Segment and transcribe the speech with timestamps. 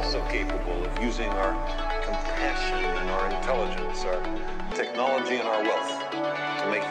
[0.00, 1.52] also capable of using our
[2.00, 4.22] compassion and our intelligence, our
[4.72, 5.92] technology and our wealth
[6.56, 6.88] to make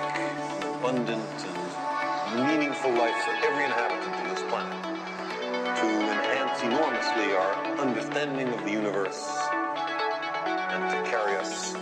[0.77, 1.33] abundant
[2.29, 4.77] and meaningful life for every inhabitant of this planet,
[5.81, 9.25] to enhance enormously our understanding of the universe,
[10.69, 11.73] and to carry us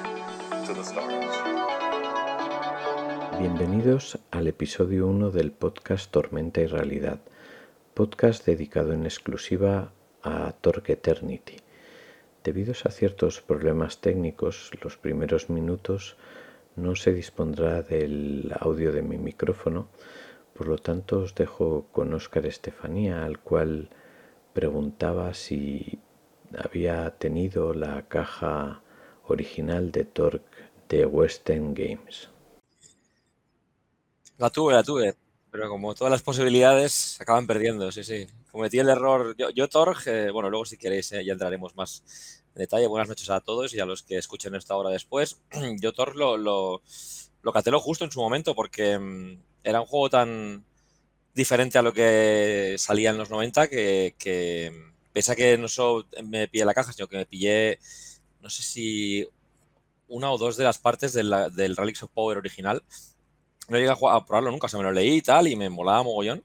[0.65, 1.35] to the stars.
[3.37, 7.19] Bienvenidos al episodio 1 del podcast Tormenta y Realidad,
[7.95, 9.91] podcast dedicado en exclusiva
[10.23, 11.57] a Torque Eternity.
[12.43, 16.17] Debido a ciertos problemas técnicos, los primeros minutos
[16.75, 19.89] no se dispondrá del audio de mi micrófono,
[20.53, 23.89] por lo tanto os dejo con Óscar Estefanía, al cual
[24.53, 25.99] preguntaba si
[26.57, 28.81] había tenido la caja
[29.27, 32.29] original de Torque de Western Games.
[34.37, 35.15] La tuve, la tuve,
[35.51, 38.27] pero como todas las posibilidades acaban perdiendo, sí, sí.
[38.57, 39.35] Cometí el error.
[39.37, 42.87] Yo, yo Torg, eh, bueno, luego si queréis eh, ya entraremos más en detalle.
[42.87, 45.39] Buenas noches a todos y a los que escuchen esta hora después.
[45.79, 46.81] Yo Torg lo, lo,
[47.43, 50.65] lo cateló justo en su momento porque mm, era un juego tan
[51.35, 54.71] diferente a lo que salía en los 90 que, que
[55.13, 57.77] pese a que no solo me pillé la caja, sino que me pillé,
[58.41, 59.27] no sé si
[60.07, 62.81] una o dos de las partes del, del Relics of Power original
[63.69, 65.55] no llegué a, jugar, a, probarlo nunca, o sea, me lo leí y tal, y
[65.55, 66.43] me molaba mogollón.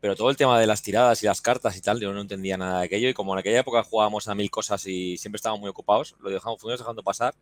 [0.00, 2.56] Pero todo el tema de las tiradas y las cartas y tal, yo no entendía
[2.56, 3.08] nada de aquello.
[3.08, 6.30] Y como en aquella época jugábamos a mil cosas y siempre estábamos muy ocupados, lo
[6.30, 7.34] dejamos, fuimos dejando pasar.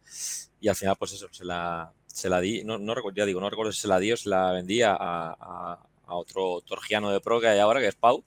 [0.61, 2.65] Y al final, pues eso, se la, se la di.
[2.65, 4.93] No, no recuerdo, ya digo, no recuerdo si se la di o se la vendía
[4.93, 8.25] a, a, a, otro torgiano de pro que hay ahora, que es Pau,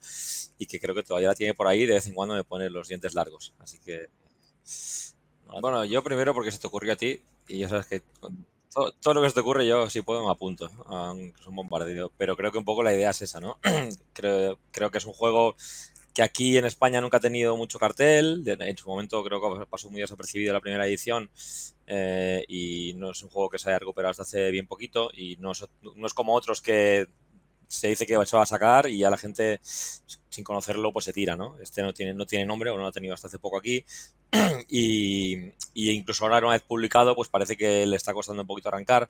[0.58, 1.86] y que creo que todavía la tiene por ahí.
[1.86, 3.52] De vez en cuando me pone los dientes largos.
[3.58, 4.08] Así que.
[5.60, 8.02] Bueno, yo primero porque se te ocurrió a ti, y ya sabes que
[8.72, 12.12] todo, lo que se te ocurre, yo si puedo me apunto, es un bombardeo.
[12.16, 13.58] Pero creo que un poco la idea es esa, ¿no?
[14.12, 15.56] creo, que es un juego
[16.14, 18.42] que aquí en España nunca ha tenido mucho cartel.
[18.46, 21.30] En su momento creo que pasó muy desapercibido la primera edición
[21.86, 25.36] eh, y no es un juego que se haya recuperado hasta hace bien poquito y
[25.36, 27.08] no es como otros que
[27.70, 31.12] se dice que se va a sacar y ya la gente sin conocerlo pues se
[31.12, 31.56] tira, ¿no?
[31.60, 33.84] Este no tiene, no tiene nombre o no lo ha tenido hasta hace poco aquí
[34.68, 35.36] y,
[35.72, 39.08] y, incluso ahora una vez publicado pues parece que le está costando un poquito arrancar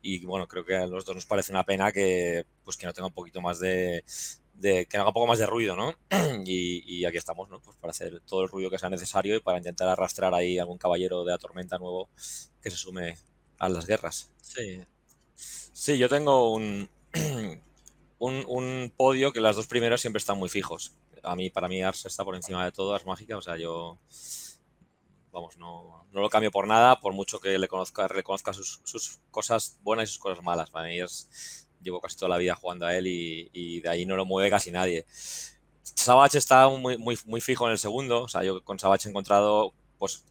[0.00, 2.94] y bueno, creo que a los dos nos parece una pena que pues que no
[2.94, 4.02] tenga un poquito más de,
[4.54, 5.94] de que haga un poco más de ruido, ¿no?
[6.46, 7.60] Y, y, aquí estamos, ¿no?
[7.60, 10.78] Pues para hacer todo el ruido que sea necesario y para intentar arrastrar ahí algún
[10.78, 12.08] caballero de la tormenta nuevo
[12.62, 13.18] que se sume
[13.58, 14.30] a las guerras.
[14.40, 14.80] Sí.
[15.34, 16.88] Sí, yo tengo un,
[18.18, 20.94] un, un, podio que las dos primeras siempre están muy fijos.
[21.22, 23.36] A mí, para mí, Ars está por encima de todo, Ars Mágica.
[23.36, 23.98] O sea, yo,
[25.32, 29.20] vamos, no, no lo cambio por nada, por mucho que le conozca, reconozca sus, sus,
[29.30, 30.70] cosas buenas y sus cosas malas.
[30.70, 34.06] Para mí es, llevo casi toda la vida jugando a él y, y de ahí
[34.06, 35.06] no lo mueve casi nadie.
[35.94, 38.22] Savage está muy, muy, muy fijo en el segundo.
[38.22, 40.24] O sea, yo con Savage he encontrado, pues,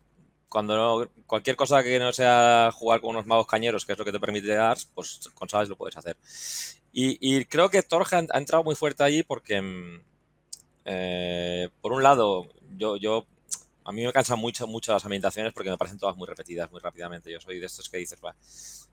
[0.50, 4.06] cuando no, cualquier cosa que no sea jugar con unos magos cañeros, que es lo
[4.06, 6.18] que te permite Ars, pues con Savage lo puedes hacer.
[7.00, 9.62] Y, creo que Torge ha, entrado muy fuerte allí porque,
[10.84, 13.28] eh, por un lado, yo, yo,
[13.86, 16.80] a mí me cansan mucho, mucho las ambientaciones porque me parecen todas muy repetidas muy
[16.80, 17.32] rápidamente.
[17.32, 18.20] Yo soy de estos que dices.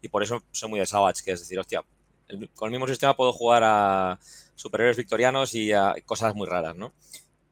[0.02, 1.82] Y por eso soy muy de Savage, que es decir, hostia,
[2.28, 4.20] el, con el mismo sistema puedo jugar a
[4.54, 6.92] superhéroes victorianos y a cosas muy raras, ¿no?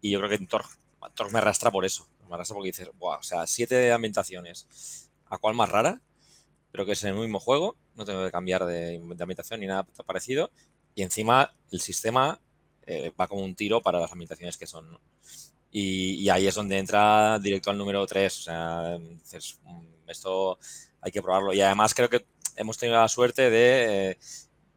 [0.03, 0.67] Y yo creo que Torg,
[1.15, 2.07] Torg me arrastra por eso.
[2.29, 5.09] Me arrastra porque dices, wow, o sea, siete ambientaciones.
[5.31, 6.03] ¿A cuál más rara?
[6.73, 9.85] Pero que es el mismo juego no tengo que cambiar de, de ambientación ni nada
[10.07, 10.51] parecido.
[10.95, 12.41] Y encima el sistema
[12.87, 14.91] eh, va como un tiro para las ambientaciones que son.
[14.91, 15.01] ¿no?
[15.71, 18.39] Y, y, ahí es donde entra directo al número 3.
[18.39, 20.59] O sea, dices, mm, esto
[21.01, 21.53] hay que probarlo.
[21.53, 24.19] Y además creo que hemos tenido la suerte de, eh,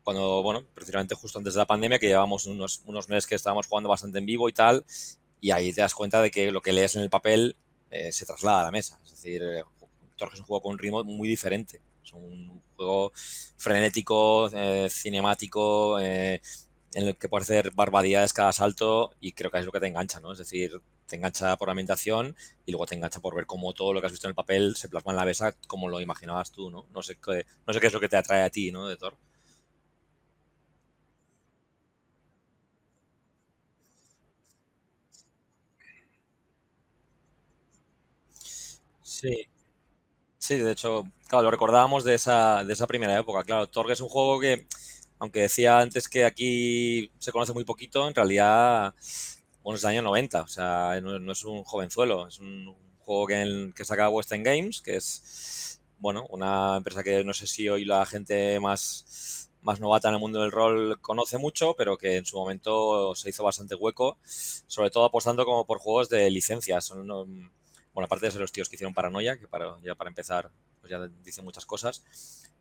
[0.03, 3.67] cuando, bueno, precisamente justo antes de la pandemia, que llevamos unos, unos meses que estábamos
[3.67, 4.85] jugando bastante en vivo y tal,
[5.41, 7.57] y ahí te das cuenta de que lo que lees en el papel
[7.89, 8.99] eh, se traslada a la mesa.
[9.03, 9.63] Es decir, eh,
[10.15, 11.81] Torque es un juego con un ritmo muy diferente.
[12.03, 13.11] Es un juego
[13.57, 16.41] frenético, eh, cinemático, eh,
[16.93, 19.87] en el que puedes hacer barbaridades cada salto y creo que es lo que te
[19.87, 20.31] engancha, ¿no?
[20.31, 22.35] Es decir, te engancha por la ambientación
[22.65, 24.75] y luego te engancha por ver cómo todo lo que has visto en el papel
[24.75, 26.85] se plasma en la mesa como lo imaginabas tú, ¿no?
[26.93, 28.87] No sé qué, no sé qué es lo que te atrae a ti, ¿no?
[28.87, 29.17] De Thor.
[39.03, 39.47] Sí.
[40.47, 43.43] Sí, de hecho, claro, lo recordábamos de esa, de esa primera época.
[43.43, 44.67] Claro, Torg es un juego que,
[45.17, 48.93] aunque decía antes que aquí se conoce muy poquito, en realidad,
[49.63, 53.25] bueno, es del año 90, o sea, no, no es un jovenzuelo, es un, juego
[53.25, 57.83] que, que saca Western Games, que es, bueno, una empresa que no sé si hoy
[57.83, 62.25] la gente más, más novata en el mundo del rol conoce mucho, pero que en
[62.25, 66.91] su momento se hizo bastante hueco, sobre todo apostando como por juegos de licencias.
[67.95, 70.91] Bueno, aparte de ser los tíos que hicieron Paranoia, que para, ya para empezar pues
[70.91, 72.03] ya dicen muchas cosas,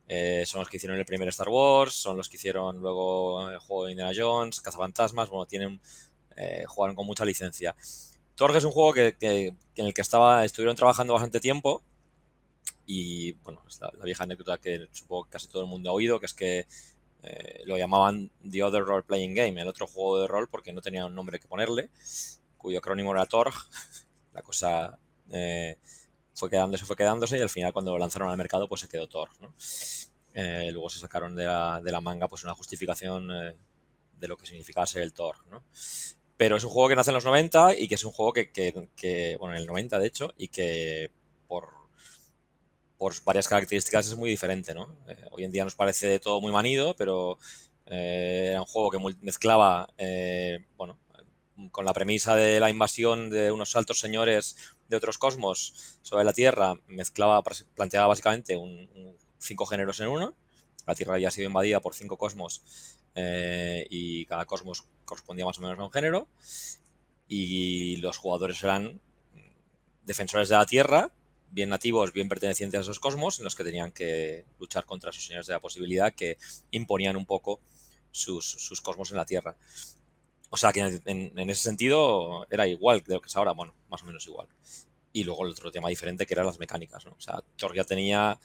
[0.08, 3.58] eh, son los que hicieron el primer Star Wars, son los que hicieron luego el
[3.58, 5.80] juego de Indiana Jones, Cazafantasmas, bueno, tienen,
[6.36, 7.74] eh, jugaron con mucha licencia.
[8.34, 11.82] Torg es un juego que, en el que estaba, estuvieron trabajando bastante tiempo
[12.86, 16.20] y, bueno, la, la vieja anécdota que supongo que casi todo el mundo ha oído,
[16.20, 16.66] que es que
[17.26, 20.82] eh, lo llamaban The Other Role Playing Game, el otro juego de rol, porque no
[20.82, 21.88] tenía un nombre que ponerle,
[22.58, 23.54] cuyo acrónimo era Torg.
[24.32, 24.98] La cosa
[25.30, 25.76] eh,
[26.32, 29.08] fue quedándose, fue quedándose y al final cuando lo lanzaron al mercado pues se quedó
[29.08, 29.32] Torg.
[30.34, 35.02] Eh, luego se sacaron de la, manga pues una justificación de lo que significaba ser
[35.02, 35.38] el Torg.
[36.36, 39.36] Pero es un juego que nace en los 90 y que es un juego que,
[39.38, 41.10] bueno, en el 90 de hecho, y que
[41.46, 41.84] por
[42.96, 44.72] por varias características es muy diferente.
[44.72, 47.38] Eh, hoy en día nos parece todo muy manido, pero
[47.86, 50.98] eh, era un juego que mezclaba, eh, bueno,
[51.70, 54.56] con la premisa de la invasión de unos altos señores
[54.88, 57.42] de otros cosmos sobre la Tierra, mezclaba,
[57.74, 58.88] planteaba básicamente un,
[59.38, 60.34] cinco géneros en uno.
[60.86, 62.62] La Tierra había sido invadida por cinco cosmos
[63.16, 66.28] y cada cosmos correspondía más o menos a un género.
[67.26, 69.00] Y los jugadores eran
[70.04, 71.10] defensores de la Tierra,
[71.50, 75.26] bien nativos, bien pertenecientes a esos cosmos, en los que tenían que luchar contra sus
[75.26, 76.36] señores de la posibilidad que
[76.70, 77.60] imponían un poco
[78.10, 79.56] sus, cosmos en la Tierra.
[80.54, 84.06] O sea que en, ese sentido era igual lo que es ahora, bueno, más o
[84.06, 84.46] menos igual.
[85.12, 87.10] Y luego el otro tema diferente que eran las mecánicas, ¿no?
[87.10, 88.38] O sea, Thor ya tenía,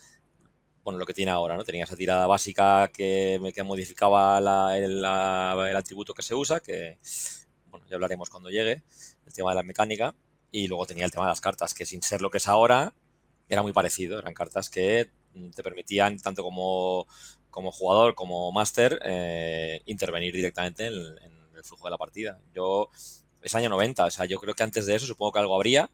[0.83, 1.63] bueno, lo que tiene ahora, ¿no?
[1.63, 4.39] Tenía esa tirada básica que, que modificaba
[4.75, 6.97] el, el atributo que se usa, que,
[7.67, 8.81] bueno, ya hablaremos cuando llegue,
[9.27, 10.15] el tema de la mecánica
[10.51, 12.91] y luego tenía el tema de las cartas, que sin ser lo que es ahora,
[13.47, 14.17] era muy parecido.
[14.17, 15.11] Eran cartas que
[15.55, 17.05] te permitían, tanto como,
[17.51, 22.39] como jugador como máster, eh, intervenir directamente en, el flujo de la partida.
[22.53, 22.89] Yo,
[23.41, 25.89] es año 90, o sea, yo creo que antes de eso supongo que algo habría.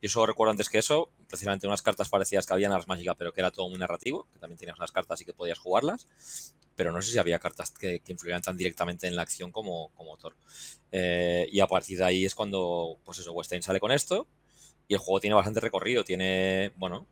[0.00, 3.14] Yo solo recuerdo antes que eso, precisamente unas cartas parecidas que había en las mágicas,
[3.16, 6.08] pero que era todo muy narrativo, que también tenías unas cartas y que podías jugarlas
[6.74, 9.90] pero no sé si había cartas que, que influían tan directamente en la acción como,
[9.94, 10.36] como Thor.
[10.90, 14.26] Eh, y a partir de ahí es cuando, pues eso, Westein sale con esto
[14.88, 16.04] y el juego tiene bastante recorrido.
[16.04, 17.06] Tiene, bueno,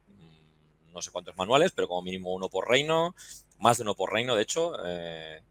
[0.92, 3.14] no sé cuántos manuales, pero como mínimo uno por reino,
[3.58, 4.72] más de uno por reino, de hecho.
[4.84, 5.42] Eh,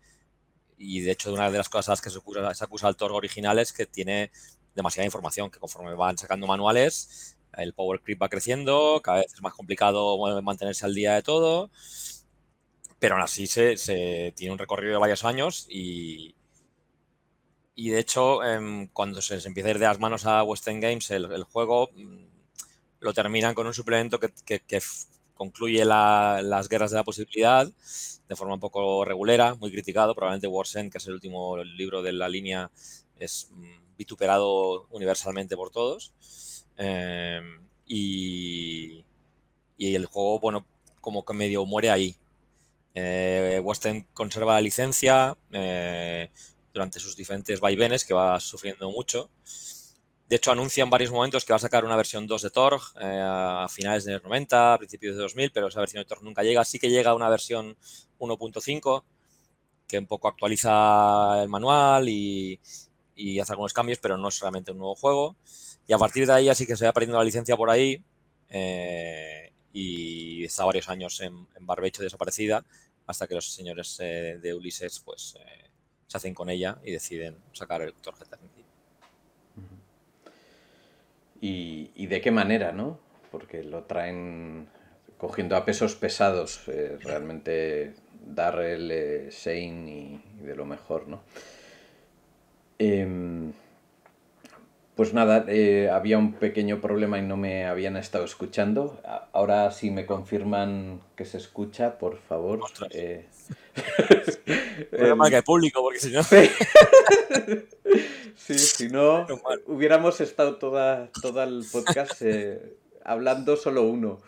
[0.80, 3.60] y de hecho, una de las cosas que se acusa, se acusa al Thor original
[3.60, 4.32] es que tiene
[4.74, 9.42] demasiada información, que conforme van sacando manuales, el power creep va creciendo, cada vez es
[9.42, 11.70] más complicado mantenerse al día de todo
[13.00, 16.36] pero aún así se, tiene un recorrido de varios años y,
[17.74, 21.10] y de hecho em, cuando se, empieza a ir de las manos a Western Games
[21.12, 22.26] el, juego mm,
[23.00, 24.82] lo terminan con un suplemento que,
[25.34, 27.72] concluye las guerras de la posibilidad
[28.30, 32.04] de forma un poco regulera, muy criticado, probablemente War's End, que es el último libro
[32.04, 32.70] de la línea,
[33.18, 36.14] es mm, vituperado universalmente por todos.
[36.78, 39.04] Em, y,
[39.78, 40.66] y el juego, bueno,
[41.02, 42.16] como que medio muere ahí.
[42.94, 43.64] Eh,
[44.14, 46.30] conserva la licencia eh,
[46.74, 49.30] durante sus diferentes vaivenes, que va sufriendo mucho.
[50.30, 52.82] De hecho, anuncia en varios momentos que va a sacar una versión 2 de Torg
[53.02, 56.24] eh, a finales de los 90, a principios de 2000, pero esa versión de Torg
[56.24, 56.64] nunca llega.
[56.64, 57.76] Sí que llega una versión
[58.20, 59.04] 1.5
[59.88, 62.60] que un poco actualiza el manual y,
[63.42, 65.36] hace algunos cambios, pero no es realmente un nuevo juego.
[65.88, 68.04] Y a partir de ahí así que se va perdiendo la licencia por ahí
[69.74, 72.64] y está varios años en, barbecho desaparecida
[73.06, 75.70] hasta que los señores eh, de Ulises pues eh,
[76.08, 78.16] se hacen con ella y deciden sacar el Doctor
[81.42, 81.92] Eternity.
[81.96, 83.00] ¿Y, de qué manera, no?
[83.32, 84.68] Porque lo traen
[85.18, 87.94] cogiendo a pesos pesados, eh, realmente
[88.26, 91.22] darle Shane y, de lo mejor, ¿no?
[92.78, 93.52] Em,
[95.00, 99.02] pues nada, eh, había un pequeño problema y no me habían estado escuchando.
[99.32, 102.60] Ahora sí me confirman que se escucha, por favor.
[102.92, 103.26] Eh...
[104.92, 106.22] Problema que público, porque si no.
[108.36, 109.26] sí, si no,
[109.68, 112.76] hubiéramos estado toda, toda el podcast eh,
[113.06, 114.20] hablando solo uno.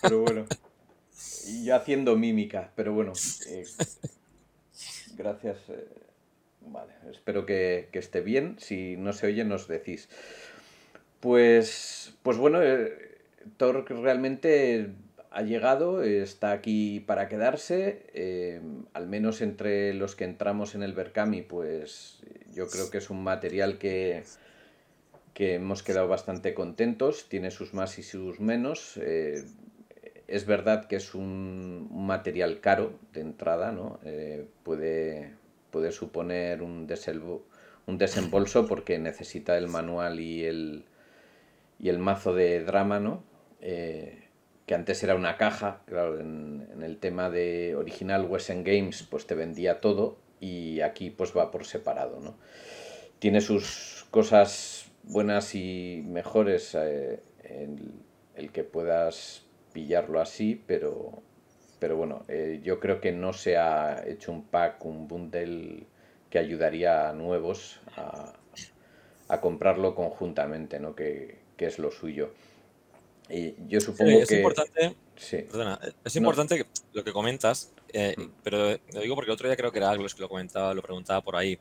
[0.00, 0.46] Pero bueno.
[1.48, 3.14] Y yo haciendo mímica, pero bueno.
[3.48, 3.64] Eh,
[5.16, 5.56] gracias.
[6.66, 8.56] Vale, espero que, esté bien.
[8.58, 10.08] Si no se oye, nos decís.
[11.20, 13.18] Pues, pues bueno, eh,
[13.56, 14.90] Thor realmente
[15.30, 18.06] ha llegado, está aquí para quedarse.
[18.14, 18.60] Eh,
[18.92, 22.22] al menos entre los que entramos en el Berkami, pues
[22.54, 24.22] yo creo que es un material que,
[25.34, 27.28] que hemos quedado bastante contentos.
[27.28, 28.96] Tiene sus más y sus menos.
[28.98, 29.44] Eh,
[30.26, 33.98] es verdad que es un, material caro de entrada, ¿no?
[34.04, 35.34] Eh, puede,
[35.74, 40.84] puede suponer un, desembolso porque necesita el manual y el,
[41.80, 43.24] y el mazo de drama, ¿no?
[43.60, 44.28] Eh,
[44.66, 49.34] que antes era una caja, claro, en, el tema de original Western Games pues te
[49.34, 52.36] vendía todo y aquí pues va por separado, ¿no?
[53.18, 57.20] Tiene sus cosas buenas y mejores eh,
[58.36, 61.20] el, que puedas pillarlo así, pero,
[61.78, 65.86] pero bueno, eh, yo creo que no se ha hecho un pack, un bundle
[66.30, 68.32] que ayudaría a nuevos a,
[69.28, 70.94] a comprarlo conjuntamente, ¿no?
[70.94, 72.32] Que, que es lo suyo.
[73.28, 74.36] Y yo supongo es que...
[74.36, 74.96] Importante,
[75.48, 78.30] Perdona, es importante lo que comentas, eh, mm.
[78.42, 80.82] pero lo digo porque el otro día creo que era algo que lo comentaba, lo
[80.82, 81.58] preguntaba por ahí,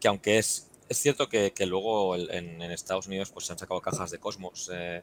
[0.00, 3.58] que aunque es, es cierto que, que luego en, en, Estados Unidos pues se han
[3.58, 5.02] sacado cajas de Cosmos, eh,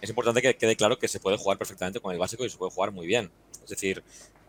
[0.00, 2.56] es importante que quede claro que se puede jugar perfectamente con el básico y se
[2.56, 3.30] puede jugar muy bien.
[3.62, 4.02] Es decir,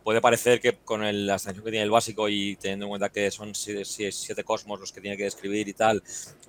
[0.04, 3.10] puede parecer que con el, la extensión que tiene el básico y teniendo en cuenta
[3.10, 6.04] que son siete, siete, cosmos los que tiene que describir y tal,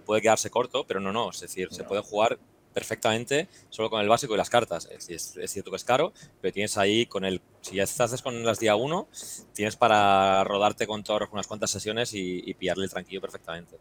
[0.06, 1.30] puede quedarse corto, pero no, no.
[1.30, 2.38] Es decir, se puede jugar
[2.72, 4.88] perfectamente solo con el básico y las cartas.
[4.90, 7.40] Es, cierto que es caro, pero tienes ahí con el.
[7.60, 9.08] Si ya estás con las día 1,
[9.52, 13.76] tienes para rodarte con todas unas cuantas sesiones y, y pillarle el tranquillo perfectamente.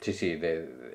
[0.00, 0.40] Sí, sí,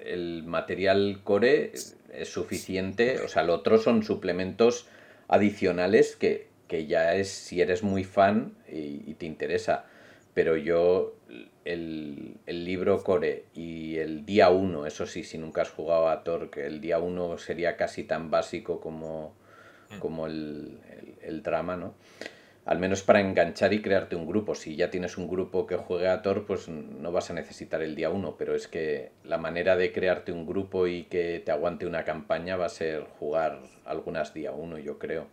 [0.05, 3.19] el material core es suficiente.
[3.21, 4.87] O sea, lo otro son suplementos
[5.27, 9.85] adicionales que, que ya es si eres muy fan y, y te interesa.
[10.33, 11.15] Pero yo
[11.65, 16.65] el, libro Core y el día 1, eso sí, si nunca has jugado a Torque,
[16.65, 19.33] el día 1 sería casi tan básico como,
[19.89, 19.99] mm.
[19.99, 20.79] como el,
[21.43, 21.95] drama, ¿no?
[22.65, 24.55] Al menos para enganchar y crearte un grupo.
[24.55, 27.95] Si ya tienes un grupo que juegue a Tor, pues no vas a necesitar el
[27.95, 31.85] día 1, pero es que la manera de crearte un grupo y que te aguante
[31.85, 35.27] una campaña va a ser jugar algunas día 1, yo creo.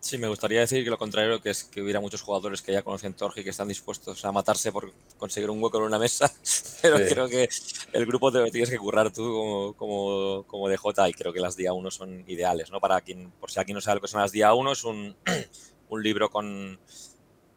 [0.00, 2.82] Sí, me gustaría decir que lo contrario, que es que hubiera muchos jugadores que ya
[2.82, 6.30] conocen Torge y que están dispuestos a matarse por conseguir un hueco en una mesa,
[6.82, 7.48] pero creo que
[7.92, 11.56] el grupo te tienes que currar tú como, como, como DJ y creo que las
[11.56, 12.80] día 1 son ideales, ¿no?
[12.80, 15.16] Para quien, por si aquí no sabe lo que son las día 1, es un,
[15.94, 16.78] un libro con,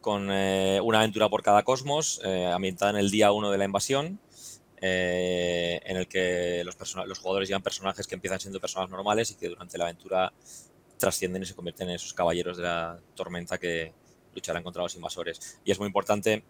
[0.00, 3.64] con eh, una aventura por cada cosmos, eh, ambientada en el día 1 de la
[3.64, 4.20] invasión,
[4.80, 6.76] eh, en el que los,
[7.06, 10.32] los jugadores llevan personajes que empiezan siendo personas normales y que durante la aventura
[10.98, 13.92] trascienden y se convierten en esos caballeros de la tormenta que
[14.34, 15.60] lucharán contra los invasores.
[15.64, 16.44] Y es muy importante,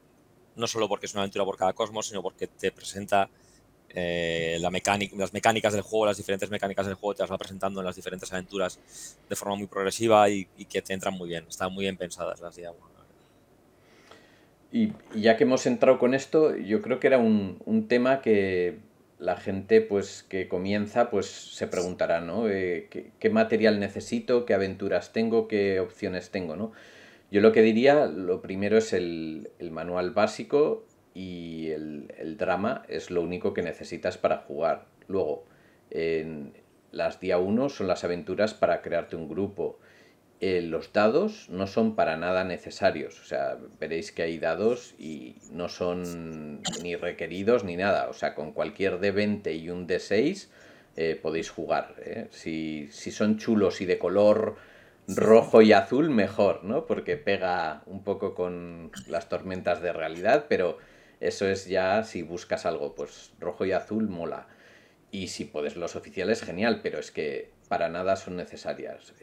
[0.56, 3.30] no solo porque es una aventura por cada cosmos, sino porque te presenta
[3.90, 7.86] eh, las mecánicas del juego, las diferentes mecánicas del juego, te las va presentando en
[7.86, 8.78] las diferentes aventuras
[9.28, 11.44] de forma muy progresiva y, que te entran muy bien.
[11.48, 12.80] Están muy bien pensadas las digamos.
[14.70, 18.78] Y, ya que hemos entrado con esto, yo creo que era un, un tema que
[19.18, 22.48] la gente pues que comienza pues se preguntará, ¿no?
[22.48, 24.46] Eh, ¿qué, material necesito?
[24.46, 25.48] ¿Qué aventuras tengo?
[25.48, 26.56] ¿Qué opciones tengo?
[26.56, 26.72] ¿no?
[27.30, 30.84] Yo lo que diría, lo primero es el, manual básico
[31.18, 34.86] y el, drama es lo único que necesitas para jugar.
[35.08, 35.44] Luego,
[35.90, 36.52] en
[36.92, 39.80] las día 1 son las aventuras para crearte un grupo.
[40.40, 43.20] Eh, los dados no son para nada necesarios.
[43.20, 48.08] O sea, veréis que hay dados y no son ni requeridos ni nada.
[48.08, 50.46] O sea, con cualquier D20 y un D6
[50.94, 51.96] eh, podéis jugar.
[51.98, 52.28] ¿eh?
[52.30, 54.54] Si, si, son chulos y de color
[55.08, 56.86] rojo y azul, mejor, ¿no?
[56.86, 60.78] Porque pega un poco con las tormentas de realidad, pero
[61.20, 64.48] eso es ya si buscas algo, pues rojo y azul mola.
[65.10, 69.14] Y si puedes los oficiales, genial, pero es que para nada son necesarias.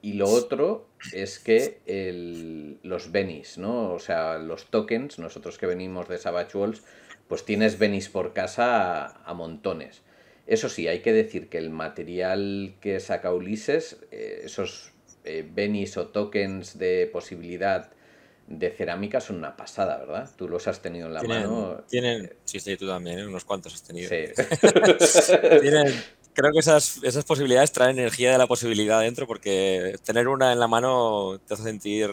[0.00, 3.92] Y lo otro es que el, los Benis, ¿no?
[3.92, 6.82] O sea, los tokens, nosotros que venimos de Savage Walls,
[7.26, 10.02] pues tienes Benis por casa a, montones.
[10.46, 14.92] Eso sí, hay que decir que el material que saca Ulises, eh, esos
[15.24, 17.90] eh, Benis o tokens de posibilidad
[18.48, 20.30] de cerámica son una pasada, ¿verdad?
[20.36, 21.84] Tú los has tenido en la mano.
[21.88, 23.26] Tienen, sí, sí, tú también, ¿eh?
[23.26, 24.08] unos cuantos has tenido.
[24.08, 24.24] Sí.
[25.60, 25.94] tienen,
[26.32, 30.60] creo que esas, esas posibilidades traen energía de la posibilidad dentro porque tener una en
[30.60, 32.10] la mano te hace sentir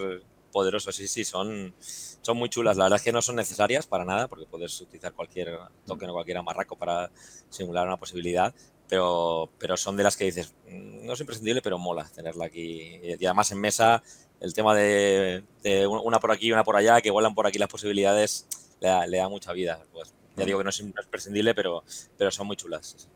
[0.52, 0.92] poderoso.
[0.92, 1.74] Sí, sí, son,
[2.22, 2.76] son muy chulas.
[2.76, 6.14] La verdad es que no son necesarias para nada porque puedes utilizar cualquier token o
[6.14, 7.12] cualquier amarraco para
[7.50, 8.54] simular una posibilidad.
[8.90, 13.00] Pero, pero son de las que dices, mm, no es imprescindible, pero mola tenerla aquí.
[13.04, 14.04] Y además en mesa,
[14.40, 17.58] el tema de, de una por aquí y una por allá, que vuelan por aquí
[17.58, 18.48] las posibilidades,
[18.82, 19.84] le da, le da mucha vida.
[19.92, 21.84] Pues ya digo que no es imprescindible, pero,
[22.18, 23.10] pero son muy chulas.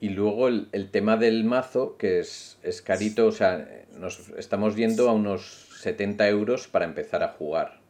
[0.00, 5.10] Y luego el, tema del mazo, que es, es, carito, o sea, nos estamos viendo
[5.10, 7.80] a unos 70 euros para empezar a jugar.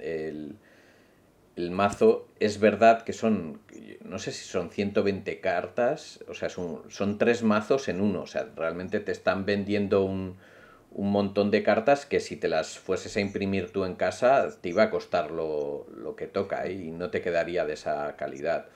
[0.00, 0.56] El,
[1.56, 3.60] el mazo es verdad que son,
[4.02, 8.26] no sé si son 120 cartas, o sea, son, son tres mazos en uno, o
[8.26, 10.36] sea, realmente te están vendiendo un,
[10.92, 14.70] un montón de cartas que si te las fueses a imprimir tú en casa te
[14.70, 18.66] iba a costar lo, lo que toca y no te quedaría de esa calidad.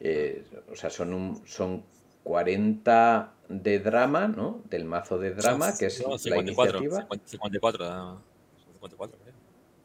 [0.00, 1.84] Eh, o sea, son, un, son
[2.24, 4.62] 40 de drama, ¿no?
[4.68, 7.06] Del mazo de drama, que es la iniciativa.
[7.30, 8.20] 54,
[8.66, 9.34] 54 creo.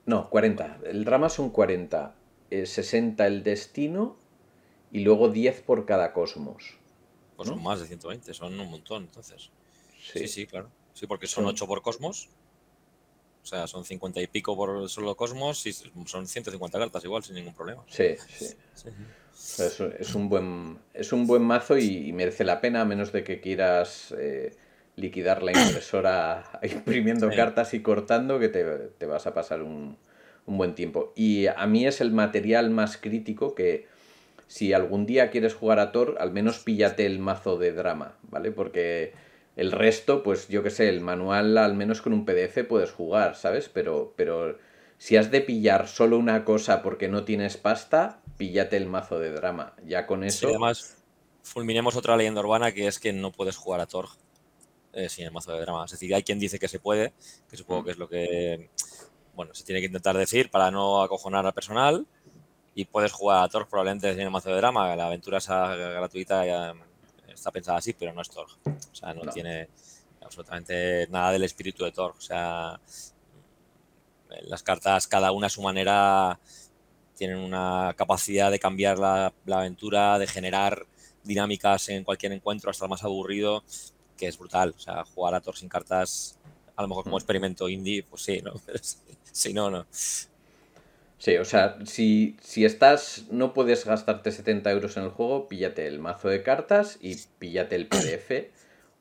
[0.06, 0.80] No, 40.
[0.86, 2.16] El drama son 40.
[2.50, 4.18] 60 eh, el destino
[4.92, 6.78] y luego 10 por cada cosmos.
[7.36, 9.52] Pues son más de 120, son un montón entonces.
[10.02, 10.70] Sí, sí, claro.
[11.00, 12.28] Sí, porque son 8 por cosmos.
[13.42, 17.36] O sea, son 50 y pico por solo cosmos y son 150 cartas igual, sin
[17.36, 17.86] ningún problema.
[17.88, 18.48] Sí, sí.
[19.64, 23.40] Es, un buen, es un buen mazo y, merece la pena, a menos de que
[23.40, 24.58] quieras eh,
[24.98, 29.98] liquidar la impresora imprimiendo cartas y cortando, que te, vas a pasar un,
[30.46, 31.14] buen tiempo.
[31.16, 33.88] Y a mí es el material más crítico que
[34.48, 38.52] si algún día quieres jugar a Thor, al menos píllate el mazo de drama, ¿vale?
[38.52, 39.14] Porque
[39.60, 43.36] el resto, pues yo que sé, el manual al menos con un PDF puedes jugar,
[43.36, 43.68] ¿sabes?
[43.68, 44.58] Pero, pero
[44.98, 49.32] si has de pillar solo una cosa porque no tienes pasta, píllate el mazo de
[49.32, 49.76] drama.
[49.86, 50.48] Ya con eso...
[50.48, 51.04] además,
[51.44, 54.08] fulminemos otra leyenda urbana que es que no puedes jugar a Thor
[54.94, 55.84] eh, sin el mazo de drama.
[55.84, 57.12] Es decir, hay quien dice que se puede,
[57.50, 57.86] que supongo mm.
[57.86, 58.70] que es lo que
[59.36, 62.08] bueno, se tiene que intentar decir para no acojonar al personal.
[62.76, 64.96] Y puedes jugar a Thor probablemente sin el mazo de drama.
[64.96, 66.46] La aventura esa gratuita
[67.40, 68.48] está pensada así, pero no es Thor.
[68.66, 69.70] O sea, no, tiene
[70.22, 72.16] absolutamente nada del espíritu de Thor.
[72.18, 72.80] O sea,
[74.44, 76.40] las cartas, cada una a su manera,
[77.16, 80.86] tienen una capacidad de cambiar la, la aventura, de generar
[81.24, 83.64] dinámicas en cualquier encuentro, hasta el más aburrido
[84.18, 84.74] que es brutal.
[84.76, 86.38] O sea, jugar a Thor sin cartas,
[86.76, 87.20] a lo mejor como mm.
[87.20, 88.54] experimento indie, pues sí, ¿no?
[89.32, 89.86] si no, no.
[91.20, 95.86] Sí, o sea, si, si estás, no puedes gastarte 70 euros en el juego, píllate
[95.86, 98.52] el mazo de cartas y píllate el PDF.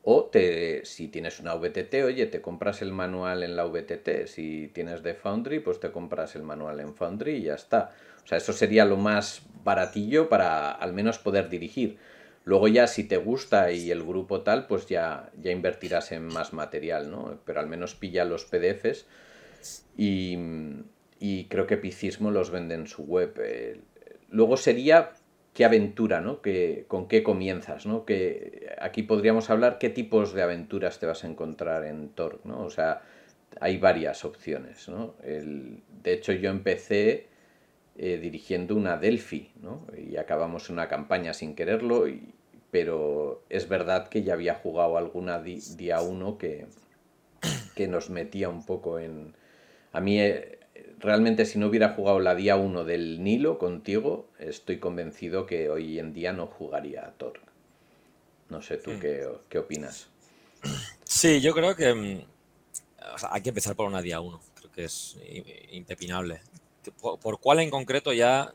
[0.03, 4.27] O te, si tienes una VTT, oye, te compras el manual en la VTT.
[4.27, 7.93] Si tienes de Foundry, pues te compras el manual en Foundry y ya está.
[8.25, 11.99] O sea, eso sería lo más baratillo para al menos poder dirigir.
[12.45, 16.53] Luego ya si te gusta y el grupo tal, pues ya, ya invertirás en más
[16.53, 17.39] material, ¿no?
[17.45, 19.07] Pero al menos pilla los PDFs
[19.97, 20.37] y,
[21.49, 23.35] creo que Picismo los vende en su web.
[23.43, 23.81] Eh,
[24.31, 25.13] luego sería
[25.55, 26.41] qué aventura, ¿no?
[26.41, 28.05] Que, ¿Con qué comienzas, ¿no?
[28.05, 32.65] Que aquí podríamos hablar qué tipos de aventuras te vas a encontrar en Tor, ¿no?
[32.65, 33.03] O sea,
[33.61, 35.15] hay varias opciones, ¿no?
[35.23, 37.27] de hecho, yo empecé
[37.97, 39.85] eh, dirigiendo una Delphi, ¿no?
[39.97, 42.33] Y acabamos una campaña sin quererlo y,
[42.71, 46.67] pero es verdad que ya había jugado alguna día uno que,
[47.75, 49.35] que nos metía un poco en...
[49.93, 50.58] A mí, eh,
[50.99, 55.99] realmente, si no hubiera jugado la día 1 del Nilo contigo, estoy convencido que hoy
[55.99, 57.41] en día no jugaría a Thor.
[58.49, 59.01] No sé tú hmm.
[59.01, 60.09] qué, qué, opinas.
[61.05, 62.25] Sí, yo creo que mm,
[63.31, 64.41] hay que empezar por una día 1.
[64.55, 65.17] Creo que es
[65.71, 66.41] impepinable.
[67.01, 68.53] por cuál en concreto ya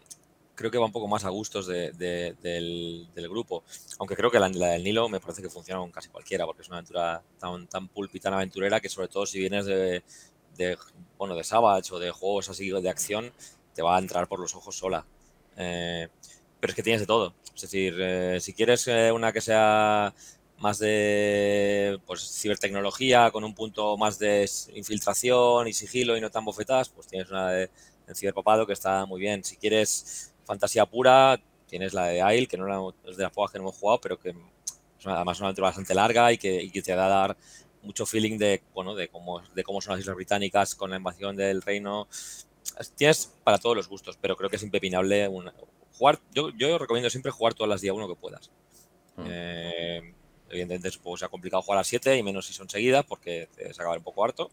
[0.55, 3.63] creo que va un poco más a gustos del, grupo.
[3.99, 6.67] Aunque creo que la, del Nilo me parece que funciona con casi cualquiera, porque es
[6.67, 10.03] una aventura tan, tan pulp y tan aventurera que sobre todo si vienes de,
[11.17, 13.31] bueno, de Savage o de juegos así de acción,
[13.73, 15.05] te va a entrar por los ojos sola.
[15.57, 16.07] Eh,
[16.59, 17.33] pero es que tienes de todo.
[17.55, 20.13] Es decir, eh, si quieres eh, una que sea
[20.59, 26.45] más de pues, cibertecnología, con un punto más de infiltración y sigilo y no tan
[26.45, 27.69] bofetadas, pues tienes una de,
[28.07, 29.43] de ciberpapado que está muy bien.
[29.43, 33.57] Si quieres fantasía pura, tienes la de Aisle, que no es de las pocas que
[33.57, 37.05] no hemos jugado, pero que es además una aventura bastante larga y que, te va
[37.05, 37.37] a dar
[37.83, 41.35] mucho feeling de, bueno, de, cómo, de cómo son las Islas Británicas con la invasión
[41.35, 42.07] del reino.
[42.95, 45.29] Tienes para todos los gustos, pero creo que es impepinable
[45.97, 46.19] jugar.
[46.33, 48.49] Yo, yo recomiendo siempre jugar todas las días uno que puedas.
[49.17, 49.25] Mm.
[49.27, 50.13] Eh,
[50.49, 53.73] evidentemente supongo que sea complicado jugar a 7 y menos si son seguidas porque te
[53.73, 54.51] se un poco harto.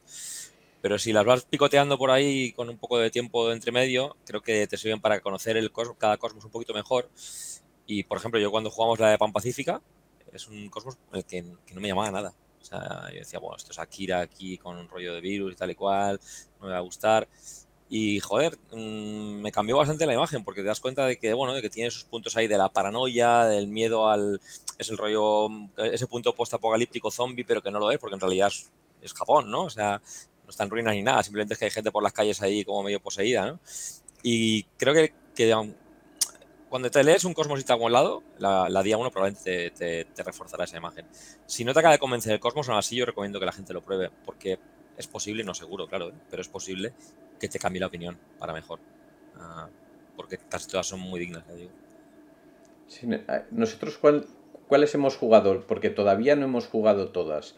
[0.83, 4.17] Pero si las vas picoteando por ahí con un poco de tiempo de entre medio,
[4.25, 7.11] creo que te sirven para conocer el cosmos, cada cosmos un poquito mejor.
[7.87, 9.83] Y, por ejemplo, yo cuando jugamos la de Pan Pacífica,
[10.33, 12.35] es un cosmos el que, no me llamaba nada.
[12.61, 15.57] O sea, yo decía, bueno, esto es Akira aquí con un rollo de virus y
[15.57, 16.21] tal y cual,
[16.61, 17.29] no me va a gustar.
[17.89, 21.55] Y, joder, mm, me cambió bastante la imagen porque te das cuenta de que, bueno,
[21.55, 24.41] de que tiene esos puntos ahí de la paranoia, del miedo al...
[24.79, 28.49] Es el rollo, ese punto post-apocalíptico zombie, pero que no lo es porque en realidad
[28.49, 28.71] es,
[29.03, 29.65] es Japón, ¿no?
[29.65, 30.01] O sea,
[30.45, 32.65] no está en ruinas ni nada, simplemente es que hay gente por las calles ahí
[32.65, 33.61] como medio poseída, ¿no?
[34.23, 35.13] Y creo que,
[36.71, 40.23] cuando te lees un Cosmos y está a algún lado, la, día 1 probablemente te,
[40.23, 41.05] reforzará esa imagen.
[41.45, 43.75] Si no te acaba de convencer el Cosmos, aún así yo recomiendo que la gente
[43.75, 44.61] lo pruebe, porque
[44.97, 46.15] es posible, no seguro, claro, ¿eh?
[46.31, 46.93] pero es posible
[47.41, 48.79] que te cambie la opinión para mejor.
[49.37, 49.69] Ah,
[50.15, 51.73] porque casi todas son muy dignas, digo.
[53.51, 53.99] nosotros,
[54.69, 55.67] ¿cuáles hemos jugado?
[55.67, 57.57] Porque todavía no hemos jugado todas,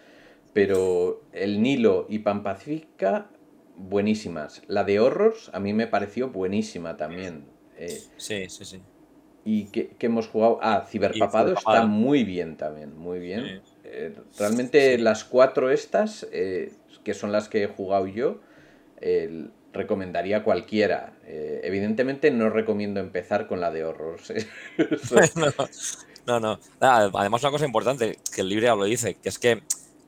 [0.54, 3.28] pero el Nilo y Pan Pacífica,
[3.76, 4.62] buenísimas.
[4.68, 7.44] La de Horrors a mí me pareció buenísima también.
[7.76, 8.82] Eh, sí, sí, sí.
[9.44, 10.58] ¿Y qué, hemos jugado?
[10.62, 13.62] Ah, Ciberpapado está muy bien también, muy bien.
[13.84, 18.40] Eh, realmente las cuatro estas, eh, que son las que he jugado yo,
[19.72, 21.14] recomendaría cualquiera.
[21.26, 24.32] evidentemente no recomiendo empezar con la de horrors.
[26.26, 29.62] no, no, Además una cosa importante, que el libro lo dice, que es que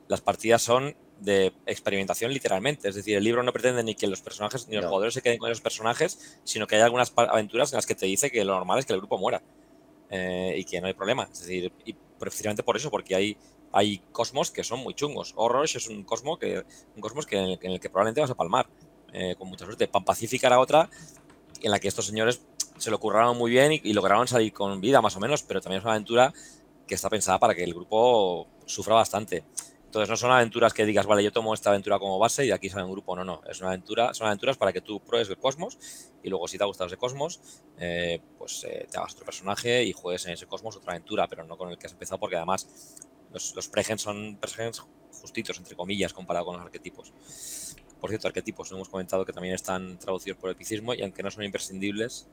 [0.07, 0.95] las partidas son
[1.25, 2.87] de experimentación literalmente.
[2.87, 5.39] Es decir, el libro no pretende ni que los personajes ni los jugadores se queden
[5.39, 8.53] con esos personajes, sino que hay algunas aventuras en las que te dice que lo
[8.53, 9.41] normal es que el grupo muera
[10.09, 11.27] eh, y que no hay problema.
[11.31, 13.37] Es decir, y precisamente por eso, porque hay,
[13.71, 15.33] hay cosmos que son muy chungos.
[15.35, 16.63] Horror es un cosmos que,
[16.95, 18.67] un cosmos que, en, el, que probablemente vas a palmar
[19.11, 19.87] eh, con mucha suerte.
[19.87, 20.89] Pan Pacífica era otra
[21.61, 22.41] en la que estos señores
[22.77, 25.61] se lo curraron muy bien y, y lograron salir con vida más o menos, pero
[25.61, 26.33] también es una aventura
[26.85, 29.43] que está pensada para que el grupo sufra bastante.
[29.95, 32.69] Entonces no son aventuras que digas, vale, yo tomo esta aventura como base y aquí
[32.69, 33.15] sale un grupo.
[33.15, 33.41] No, no.
[33.49, 35.77] Es una aventura, son aventuras para que tú pruebes el cosmos
[36.21, 37.39] y luego si te ha gustado ese cosmos,
[37.79, 41.45] eh, pues eh, te hagas otro personaje y juegues en ese cosmos otra aventura, pero
[41.45, 42.67] no con el que has empezado porque además
[43.31, 47.13] los, los pregens son pregens justitos, entre comillas, comparado con los arquetipos.
[48.01, 51.45] Por cierto, arquetipos, hemos comentado que también están traducidos por epicismo y aunque no son
[51.45, 52.27] imprescindibles,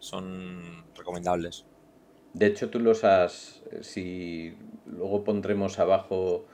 [0.00, 1.64] son recomendables.
[2.32, 6.48] De hecho, tú los has, si luego pondremos abajo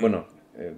[0.00, 0.26] bueno,
[0.56, 0.74] eh,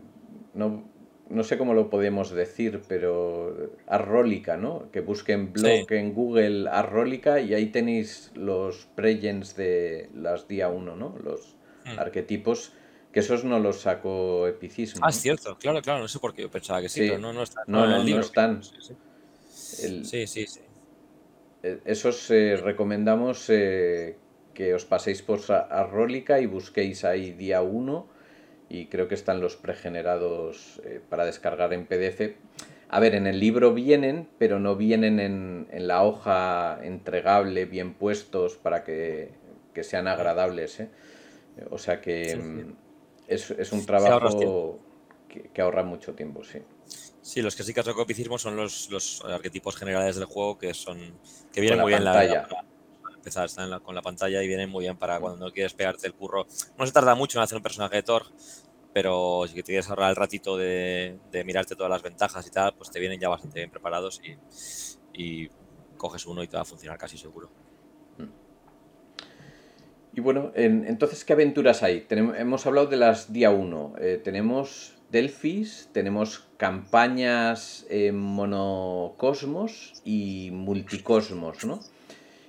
[0.54, 0.84] no,
[1.28, 4.90] no, sé cómo lo podemos decir, pero Arrólica, ¿no?
[4.90, 10.96] Que busquen blog en Google Arrólica y ahí tenéis los pregens de las día 1,
[10.96, 11.16] ¿no?
[11.22, 11.98] Los hmm.
[11.98, 12.72] arquetipos,
[13.12, 15.04] que esos no los sacó Epicismo.
[15.04, 17.32] Ah, es cierto, claro, claro, no sé por qué yo pensaba que sí, pero no,
[17.32, 17.64] no están.
[17.66, 18.62] No, no, no están.
[19.48, 20.46] Sí, sí, sí.
[21.62, 24.18] E, esos eh, recomendamos eh,
[24.52, 28.13] que os paséis por Arrólica y busquéis ahí día 1
[28.68, 32.36] y creo que están los pregenerados eh, para descargar en PDF.
[32.88, 38.56] A ver, en el libro vienen, pero no vienen en, la hoja entregable bien puestos
[38.56, 39.32] para que,
[39.82, 40.80] sean agradables.
[40.80, 40.88] ¿eh?
[41.70, 42.72] O sea que mm,
[43.26, 44.78] Es, un trabajo
[45.28, 46.60] que, ahorra mucho tiempo, sí.
[47.22, 50.98] Sí, los que sí que copicismo son los, los arquetipos generales del juego que son
[51.52, 52.46] que vienen muy bien la,
[53.24, 56.12] empezar, están con la pantalla y vienen muy bien para cuando no quieres pegarte el
[56.12, 56.46] curro.
[56.78, 58.26] No se tarda mucho en hacer un personaje de Thor,
[58.92, 62.90] pero si te quieres ahorrar el ratito de, mirarte todas las ventajas y tal, pues
[62.90, 64.20] te vienen ya bastante bien preparados
[65.14, 65.48] y,
[65.96, 67.50] coges uno y te va a funcionar casi seguro.
[70.16, 72.06] Y bueno, entonces, ¿qué aventuras hay?
[72.10, 73.94] hemos hablado de las día 1.
[73.98, 81.80] Eh, tenemos Delphis, tenemos campañas en monocosmos y multicosmos, ¿no?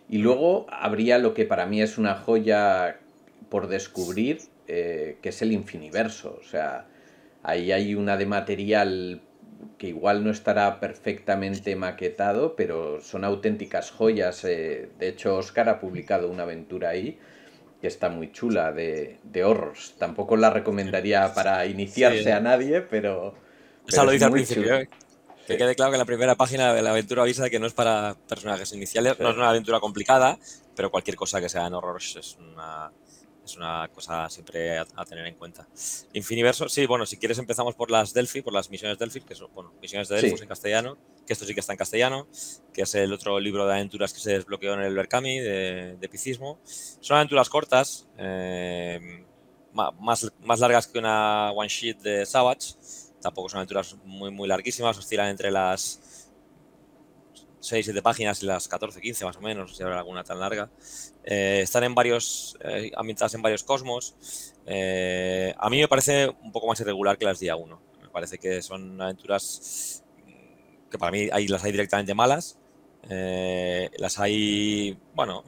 [0.09, 2.99] Y luego habría lo que para mí es una joya
[3.49, 6.37] por descubrir, eh, que es el infiniverso.
[6.39, 6.87] O sea,
[7.43, 9.21] ahí hay una de material
[9.77, 14.43] que igual no estará perfectamente maquetado, pero son auténticas joyas.
[14.45, 17.17] Eh, de hecho, Oscar ha publicado una aventura ahí
[17.81, 19.95] que está muy chula de, de horrors.
[19.97, 23.35] Tampoco la recomendaría para iniciarse a nadie, pero...
[23.87, 24.89] Esa lo dice al principio, ¿eh?
[25.45, 28.15] Que quede claro que la primera página de la aventura avisa que no es para
[28.27, 30.39] personajes iniciales, no es una aventura complicada,
[30.75, 32.91] pero cualquier cosa que sea en horror es una,
[33.45, 35.67] es una cosa siempre a, tener en cuenta.
[36.13, 39.53] Infiniverso, sí, bueno, si quieres empezamos por las Delphi, por las misiones Delphi, que son
[39.53, 42.27] bueno, misiones de Delfos en castellano, que esto sí que está en castellano,
[42.73, 46.10] que es el otro libro de aventuras que se desbloqueó en el Berkami de, de
[46.10, 46.60] Picismo.
[46.65, 49.23] Son aventuras cortas, eh,
[49.73, 52.73] más, más largas que una one sheet de Savage
[53.25, 56.29] Tampoco son aventuras muy, muy larguísimas, oscilan entre las
[57.59, 60.69] 6, 7 páginas y las 14, 15 más o menos, si habrá alguna tan larga.
[61.23, 64.53] Eh, están en varios, eh, ambientadas en varios cosmos.
[64.67, 67.81] Eh, a mí me parece un poco más irregular que las día 1.
[68.03, 70.03] Me parece que son aventuras
[70.91, 72.59] que para mí hay, las hay directamente malas.
[73.09, 75.43] las hay, bueno,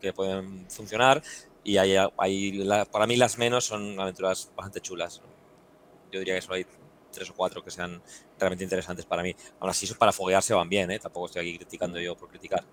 [0.00, 1.22] que pueden funcionar.
[1.64, 5.20] Y hay, hay para mí las menos son aventuras bastante chulas.
[6.10, 6.66] Yo diría que solo hay
[7.14, 8.02] tres o cuatro que sean
[8.38, 9.34] realmente interesantes para mí.
[9.60, 10.98] Aún así, para foguearse van bien, ¿eh?
[10.98, 12.64] Tampoco estoy aquí criticando yo por criticar.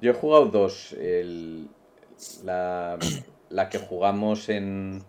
[0.00, 0.94] Yo he jugado dos.
[2.44, 2.98] la,
[3.70, 5.02] que jugamos en,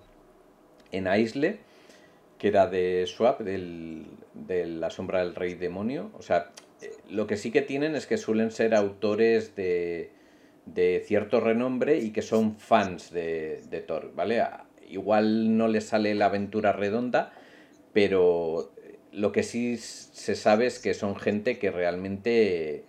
[0.92, 1.60] en Aisle,
[2.38, 6.12] que era de Swap, del, de La Sombra del Rey Demonio.
[6.18, 6.52] O sea,
[6.82, 10.12] eh, lo que sí que tienen es que suelen ser autores de,
[10.66, 14.44] de cierto renombre y que son fans de, de Thor, ¿vale?
[14.88, 17.34] Igual no les sale la aventura redonda,
[17.96, 18.74] pero
[19.14, 22.84] lo que sí se sabe es que son gente que realmente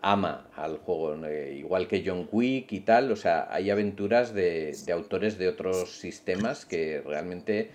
[0.00, 4.72] ama al juego, eh, igual que John Wick y tal, o sea, hay aventuras de,
[4.92, 7.72] autores de otros sistemas que realmente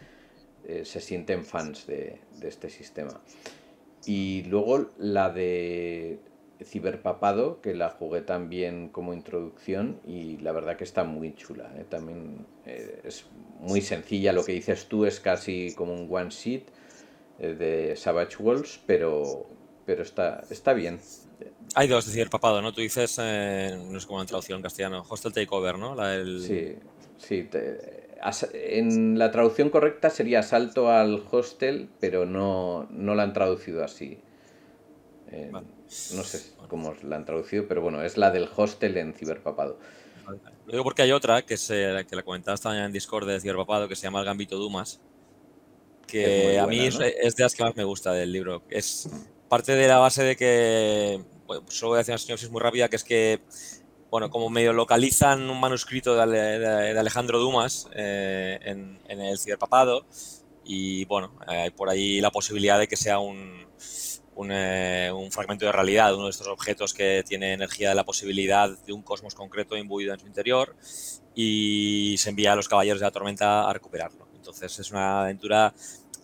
[0.65, 3.19] eh, se sienten fans de, este sistema.
[4.05, 6.19] Y luego la de
[6.65, 11.71] Ciberpapado, que la jugué también como introducción y la verdad que está muy chula.
[11.77, 11.85] ¿eh?
[11.89, 13.25] También es
[13.59, 16.63] muy sencilla, lo que dices tú es casi como un one sheet
[17.39, 19.47] de Savage Worlds, pero,
[19.85, 20.99] pero está, está bien.
[21.75, 22.73] Hay dos, es decir, papado, ¿no?
[22.73, 25.95] Tú dices, eh, no sé cómo la traducción en castellano, Hostel Takeover, ¿no?
[26.39, 26.75] Sí,
[27.17, 27.49] sí.
[28.53, 34.19] en la traducción correcta sería asalto al hostel, pero no, no la han traducido así.
[35.31, 35.51] Eh,
[36.13, 39.77] no sé cómo la han traducido, pero bueno, es la del hostel en ciberpapado.
[40.65, 43.87] Lo digo porque hay otra que, se, que la comentaste también en Discord de ciberpapado
[43.87, 45.01] que se llama El Gambito Dumas,
[46.07, 48.63] que a mí es, es, de las que más me gusta del libro.
[48.69, 49.49] Es mm.
[49.49, 51.21] parte de la base de que
[51.67, 53.41] solo voy a hacer una sinopsis muy rápida, que es que,
[54.09, 60.05] bueno, como medio localizan un manuscrito de, Alejandro Dumas eh, en, el ciberpapado,
[60.63, 63.65] y bueno, hay por ahí la posibilidad de que sea un,
[64.49, 68.69] eh, un, fragmento de realidad, uno de estos objetos que tiene energía de la posibilidad
[68.69, 70.75] de un cosmos concreto imbuido en su interior,
[71.35, 74.27] y se envía a los caballeros de la tormenta a recuperarlo.
[74.35, 75.73] Entonces es una aventura,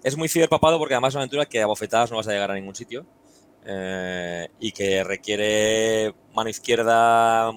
[0.04, 2.52] es muy ciberpapado porque además es una aventura que a bofetadas no vas a llegar
[2.52, 3.06] a ningún sitio
[3.66, 7.52] eh, y que requiere mano izquierda,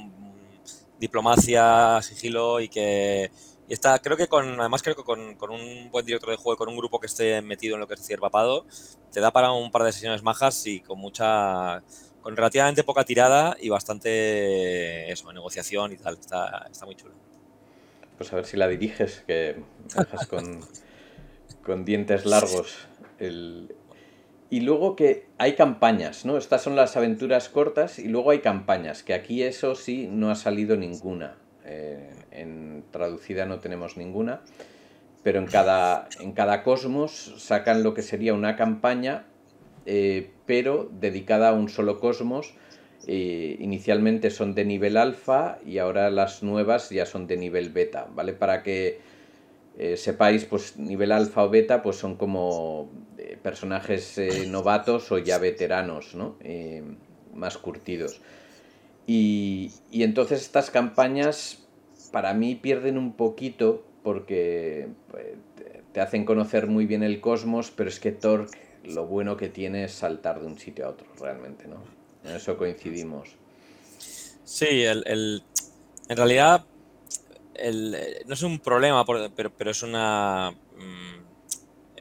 [0.99, 3.31] diplomacia, sigilo y que
[3.75, 6.77] está, creo que con, además creo que con, un buen director de juego, con un
[6.77, 8.67] grupo que esté metido en lo que es el papado,
[9.13, 11.83] te da para un par de sesiones majas y con mucha,
[12.21, 17.15] con relativamente poca tirada y bastante, eso, negociación y tal, está, está muy chulo.
[18.19, 19.63] Pues a ver si la diriges, que
[19.97, 20.61] dejas con,
[21.63, 22.77] con dientes largos
[23.19, 23.75] el,
[24.51, 26.37] y luego que hay campañas, ¿no?
[26.37, 30.35] Estas son las aventuras cortas y luego hay campañas, que aquí eso sí no ha
[30.35, 31.37] salido ninguna.
[31.65, 34.41] Eh, en traducida no tenemos ninguna,
[35.23, 39.27] pero en cada, en cada cosmos sacan lo que sería una campaña,
[39.87, 42.55] eh, pero dedicada a un solo cosmos.
[43.07, 48.07] Eh, inicialmente son de nivel alfa y ahora las nuevas ya son de nivel beta,
[48.15, 48.35] ¿vale?
[48.35, 49.01] Para que
[49.97, 52.91] sepáis, pues nivel alfa o beta, pues son como
[53.43, 56.37] personajes eh, novatos o ya veteranos, ¿no?
[56.41, 56.83] Eh,
[57.35, 58.21] más curtidos.
[59.07, 61.59] Y, entonces estas campañas
[62.11, 65.27] para mí pierden un poquito porque pues,
[65.93, 69.85] te hacen conocer muy bien el cosmos, pero es que Torque lo bueno que tiene
[69.85, 71.83] es saltar de un sitio a otro, realmente, ¿no?
[72.25, 73.31] En eso coincidimos.
[74.45, 75.43] Sí, el,
[76.09, 76.65] en realidad
[78.27, 80.51] no es un problema, pero, pero es una...
[80.77, 81.21] Mm,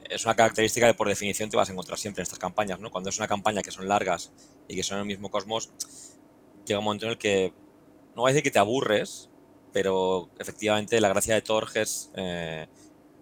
[0.08, 2.90] es una característica que por definición te vas a encontrar siempre en estas campañas, ¿no?
[2.90, 4.32] Cuando es una campaña que son largas
[4.66, 5.70] y que son en el mismo cosmos,
[6.66, 7.52] llega un momento en el que,
[8.16, 9.29] no voy a decir que te aburres,
[9.72, 12.66] pero efectivamente la gracia de Torg es eh,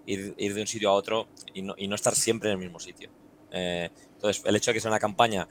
[0.07, 3.11] ir, de un sitio a otro y no, estar siempre en el mismo sitio.
[3.51, 5.49] Eh, entonces, el hecho de que sea una campaña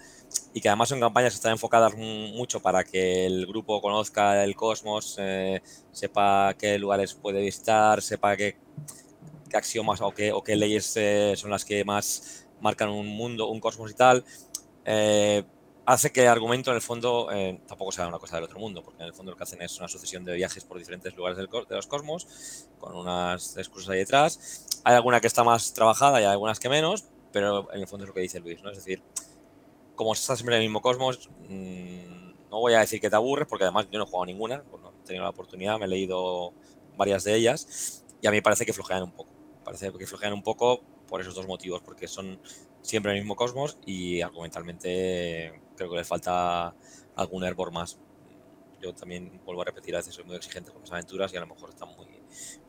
[0.53, 4.55] y que además son campañas que están enfocadas mucho para que el grupo conozca el
[4.55, 8.57] cosmos, eh, sepa qué lugares puede visitar, sepa qué
[9.49, 10.97] qué axiomas o qué, o qué leyes
[11.39, 14.25] son las que más marcan un mundo, un cosmos y tal,
[15.87, 18.83] hace que el argumento en el fondo eh, tampoco sea una cosa del otro mundo,
[18.83, 21.37] porque en el fondo lo que hacen es una sucesión de viajes por diferentes lugares
[21.37, 24.65] de los cosmos, con unas excusas ahí detrás.
[24.83, 28.03] Hay alguna que está más trabajada y hay algunas que menos, pero en el fondo
[28.03, 28.69] es lo que dice Luis, ¿no?
[28.69, 29.01] Es decir,
[29.95, 33.47] como estás siempre en el mismo cosmos, mm, no voy a decir que te aburres,
[33.47, 35.87] porque además yo no he jugado ninguna, pues no he tenido la oportunidad, me he
[35.87, 36.51] leído
[36.97, 39.29] varias de ellas, y a mí parece que flojean un poco
[39.63, 42.39] parece que flojean un poco por esos dos motivos, porque son
[42.81, 46.75] siempre el mismo cosmos y argumentalmente creo que les falta
[47.15, 47.97] algún hervor más.
[48.81, 51.39] Yo también vuelvo a repetir, a veces soy muy exigente con las aventuras y a
[51.39, 52.07] lo mejor están muy,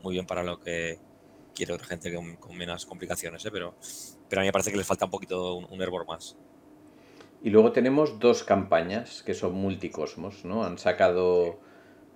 [0.01, 0.97] muy bien para lo que
[1.53, 3.51] quiere otra gente con, menos complicaciones, ¿eh?
[3.51, 3.75] pero,
[4.29, 6.37] pero a mí me parece que les falta un poquito un, un hervor más.
[7.41, 10.63] Y luego tenemos dos campañas que son multicosmos, ¿no?
[10.63, 11.59] Han sacado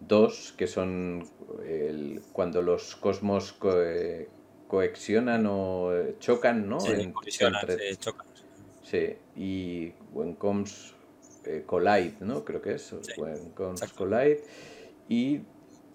[0.08, 1.28] dos que son
[1.66, 4.30] el, cuando los cosmos eh,
[4.68, 6.80] coexionan o chocan, ¿no?
[6.80, 7.12] Sí,
[8.00, 8.28] chocan.
[8.94, 10.94] Sí, y When Comes
[11.46, 12.46] eh, Collide, ¿no?
[12.46, 12.94] Creo que es.
[13.18, 14.44] When Comes Collide.
[15.10, 15.42] Y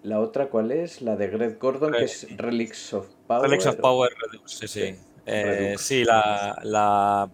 [0.03, 1.01] la otra, ¿cuál es?
[1.01, 3.43] La de Greg Gordon, que es Relics of Power.
[3.43, 4.95] Relics of Power Redux, sí, sí.
[5.77, 7.29] Sí, eh, la,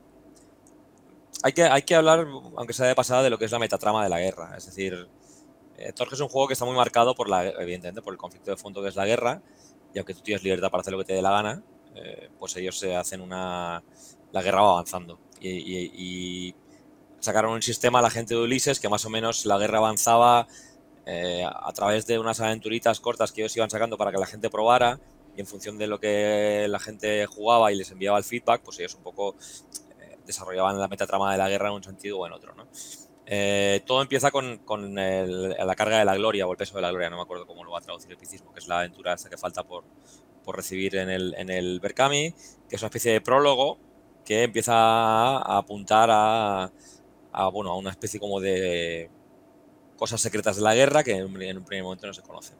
[1.42, 4.04] Hay, que, hay que hablar, aunque sea de pasada, de lo que es la metatrama
[4.04, 4.56] de la guerra.
[4.56, 5.08] Es decir,
[5.78, 8.52] eh, Torque es un juego que está muy marcado por la, evidentemente, por el conflicto
[8.52, 9.42] de fondo que es la guerra
[9.96, 11.64] y aunque tú tienes libertad para hacer lo que te dé la gana,
[11.96, 13.82] eh, pues ellos se hacen una...
[14.32, 15.18] La guerra va avanzando.
[15.42, 16.56] Y,
[17.20, 20.48] sacaron un sistema a la gente de Ulises que más o menos la guerra avanzaba
[21.08, 24.48] eh, a través de unas aventuritas cortas que ellos iban sacando para que la gente
[24.52, 25.00] probara
[25.36, 28.80] y en función de lo que la gente jugaba y les enviaba el feedback, pues
[28.80, 29.36] ellos un poco
[30.00, 32.68] eh, desarrollaban la metatrama de la guerra en un sentido o en otro, ¿no?
[33.28, 34.62] Eh, todo empieza con,
[34.96, 37.64] la carga de la gloria o el peso de la gloria, no me acuerdo cómo
[37.64, 39.84] lo va a traducir el picismo, que es la aventura esta que falta por,
[40.48, 42.32] recibir en el, en el Berkami,
[42.70, 43.80] que es una especie de prólogo
[44.26, 46.72] que empieza a apuntar a,
[47.54, 49.10] bueno, a una especie como de
[49.98, 51.34] cosas secretas de la guerra que en, un
[51.64, 52.58] primer momento no se conocen.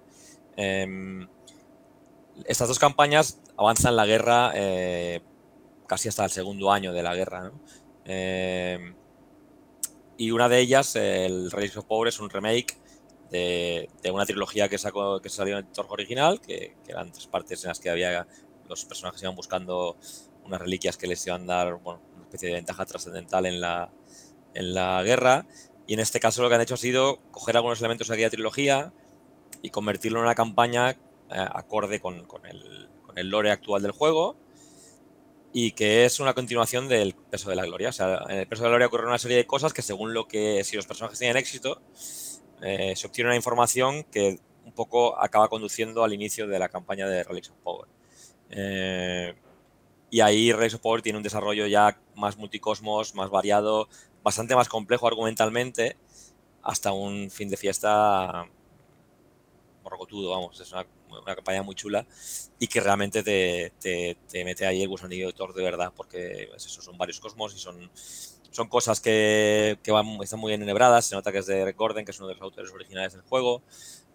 [0.56, 1.28] Em,
[2.46, 5.22] estas dos campañas avanzan la guerra eh,
[5.88, 7.52] casi hasta el segundo año de la guerra.
[8.06, 8.94] Em,
[10.18, 12.78] y una de ellas, el Relics of Power, es un remake
[13.32, 17.64] de, una trilogía que, sacó, que salió en el Torg original, que, eran tres partes
[17.64, 18.28] en las que había
[18.68, 19.96] los personajes iban buscando
[20.46, 23.92] unas reliquias que les iban a dar una especie de ventaja trascendental en la,
[24.54, 25.46] en la guerra.
[25.88, 28.30] Y en este caso lo que han hecho ha sido coger algunos elementos de aquella
[28.30, 28.94] trilogía
[29.62, 30.96] y convertirlo en una campaña eh,
[31.30, 32.46] acorde con, el, con,
[33.18, 34.36] el, lore actual del juego
[35.54, 37.90] y que es una continuación del Peso de la Gloria.
[37.90, 40.14] O sea, en el Peso de la Gloria ocurre una serie de cosas que según
[40.14, 41.82] lo que, si los personajes tienen éxito,
[42.62, 47.08] eh, se obtiene una información que un poco acaba conduciendo al inicio de la campaña
[47.08, 47.88] de Relics of Power.
[48.50, 49.34] Eh,
[50.10, 53.90] y ahí of Power tiene un desarrollo ya más multicosmos, más variado,
[54.24, 55.98] bastante más complejo argumentalmente,
[56.62, 58.48] hasta un fin de fiesta
[59.84, 60.86] morrocotudo, vamos, es una,
[61.36, 62.06] campaña muy chula
[62.60, 63.72] y que realmente te,
[64.28, 67.56] te, mete ahí el gusanillo de Thor de verdad, porque pues eso, son varios cosmos
[67.56, 67.90] y son,
[68.52, 72.12] son cosas que, que van, están muy enhebradas, se nota que es de Gordon, que
[72.12, 73.62] es uno de los autores originales del juego,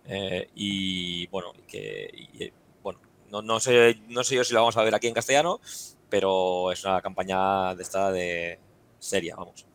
[0.07, 2.53] eh, y bueno, que, bueno,
[3.31, 5.61] no, no, sé, no sé yo si lo vamos a ver aquí en castellano,
[6.09, 8.59] pero es una campaña de esta de
[8.99, 9.67] seria, vamos.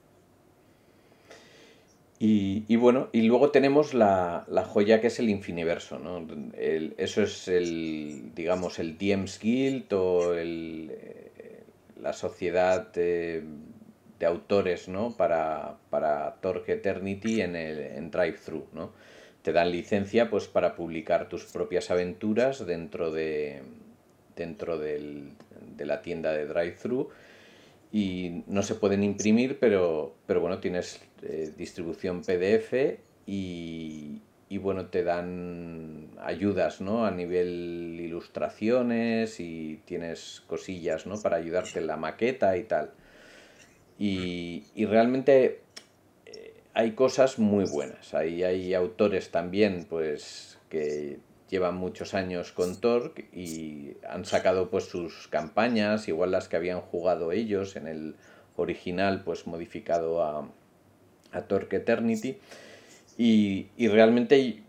[2.18, 6.26] Y, bueno, y luego tenemos la, joya que es el Infiniverso, ¿no?
[6.58, 11.63] eso es el, digamos, el DM's Guild o el, eh,
[12.02, 13.44] la sociedad de,
[14.26, 15.15] autores, ¿no?
[15.15, 18.91] Para, para Torque Eternity en, el, en Drive-Thru, ¿no?
[19.45, 23.62] Te dan licencia, pues, para publicar tus propias aventuras dentro de,
[24.36, 25.34] dentro del,
[25.77, 27.10] de la tienda de Drive-Thru
[27.91, 34.88] y no se pueden imprimir, pero, pero bueno, tienes eh, distribución PDF y, y, bueno,
[34.88, 37.05] te dan ayudas, ¿no?
[37.05, 41.21] A nivel ilustraciones y tienes cosillas, ¿no?
[41.21, 42.89] Para ayudarte en la maqueta y tal.
[43.99, 45.64] Y, y realmente
[46.76, 48.14] hay cosas muy buenas.
[48.14, 54.86] Ahí hay autores también, pues, que llevan muchos años con Torque y han sacado pues
[54.86, 58.16] sus campañas, igual las que habían jugado ellos en el
[58.58, 60.50] original, pues modificado a,
[61.32, 62.38] a Torque Eternity.
[63.18, 64.62] Y, realmente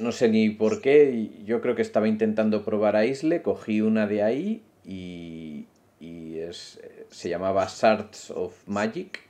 [0.00, 4.06] no sé ni por qué, yo creo que estaba intentando probar a Isle, cogí una
[4.06, 5.66] de ahí y,
[6.00, 6.80] es,
[7.10, 9.20] se llamaba Shards of Magic,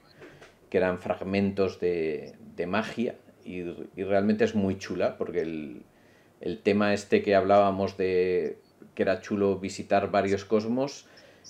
[0.74, 2.34] que eran fragmentos de,
[2.66, 3.60] magia y,
[3.94, 5.84] y realmente es muy chula porque el,
[6.40, 8.58] el tema este que hablábamos de
[8.96, 11.06] que era chulo visitar varios cosmos,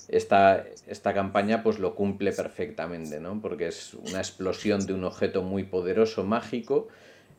[0.08, 3.40] esta, esta campaña pues lo cumple perfectamente, ¿no?
[3.40, 6.88] Porque es una explosión de un objeto muy poderoso, mágico,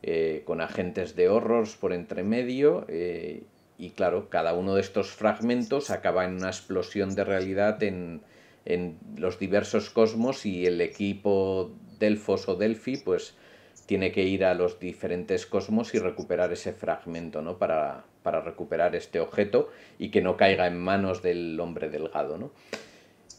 [0.02, 3.44] eh, con agentes de horrors por entre medio, eh,
[3.78, 8.22] y claro, cada uno de estos fragmentos acaba en una explosión de realidad en,
[8.66, 13.34] en los diversos cosmos y el equipo Delfos o Delphi pues
[13.86, 17.56] tiene que ir a los diferentes cosmos y recuperar ese fragmento, ¿no?
[17.56, 18.04] Para,
[18.44, 22.50] recuperar este objeto y que no caiga en manos del hombre delgado, ¿no?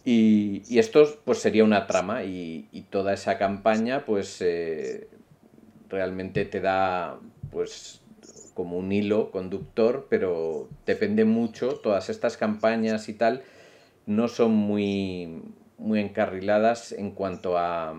[0.06, 5.10] Y, esto pues sería una trama y, toda esa campaña pues eh,
[5.90, 7.20] realmente te da
[7.52, 8.02] pues
[8.54, 13.44] como un hilo conductor, pero depende mucho, todas estas campañas y tal
[14.08, 15.44] no son muy,
[15.78, 17.94] muy encarriladas en cuanto a,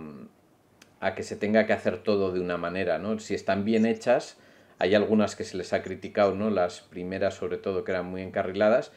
[1.00, 3.18] a que se tenga que hacer todo de una manera, ¿no?
[3.20, 4.38] Si están bien hechas,
[4.78, 6.50] hay algunas que se les ha criticado, ¿no?
[6.50, 8.90] Las primeras sobre todo que eran muy encarriladas,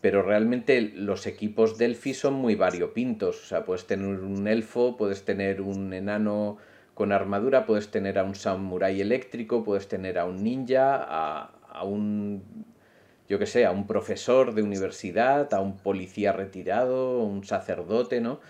[0.00, 5.24] pero realmente los equipos Delphi son muy variopintos, o sea, puedes tener un elfo, puedes
[5.24, 6.58] tener un enano
[6.94, 11.84] con armadura, puedes tener a un samurai eléctrico, puedes tener a un ninja, a, a
[11.84, 12.66] un
[13.28, 18.40] yo que sé, a un profesor de universidad, a un policía retirado, un sacerdote, ¿no?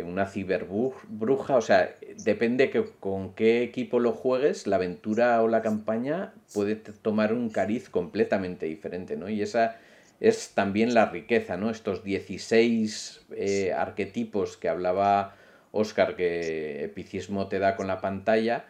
[0.00, 1.94] una ciberbruja, o sea,
[2.24, 7.50] depende que, con qué equipo lo juegues, la aventura o la campaña puede tomar un
[7.50, 9.28] cariz completamente diferente, ¿no?
[9.28, 9.76] Y esa
[10.20, 11.68] es también la riqueza, ¿no?
[11.68, 15.36] Estos 16 eh, arquetipos que hablaba
[15.72, 18.64] Oscar, que epicismo te da con la pantalla,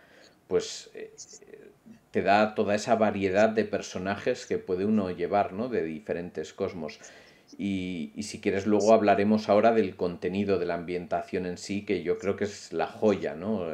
[0.49, 1.13] pues eh,
[2.13, 5.69] te da toda esa variedad de personajes que puede uno llevar, ¿no?
[5.69, 7.01] De diferentes cosmos.
[7.59, 12.19] Y, si quieres luego hablaremos ahora del contenido de la ambientación en sí, que yo
[12.19, 13.67] creo que es la joya, ¿no?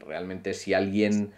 [0.00, 1.32] realmente si alguien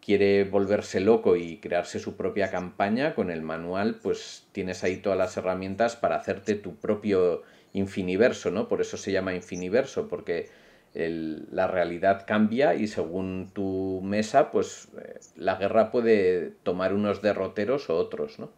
[0.00, 5.18] quiere volverse loco y crearse su propia campaña con el manual, pues tienes ahí todas
[5.18, 7.42] las herramientas para hacerte tu propio
[7.72, 8.68] infiniverso, ¿no?
[8.68, 10.48] Por eso se llama infiniverso, porque
[10.94, 17.90] la realidad cambia y según tu mesa, pues eh, la guerra puede tomar unos derroteros
[17.90, 18.50] o otros, ¿no?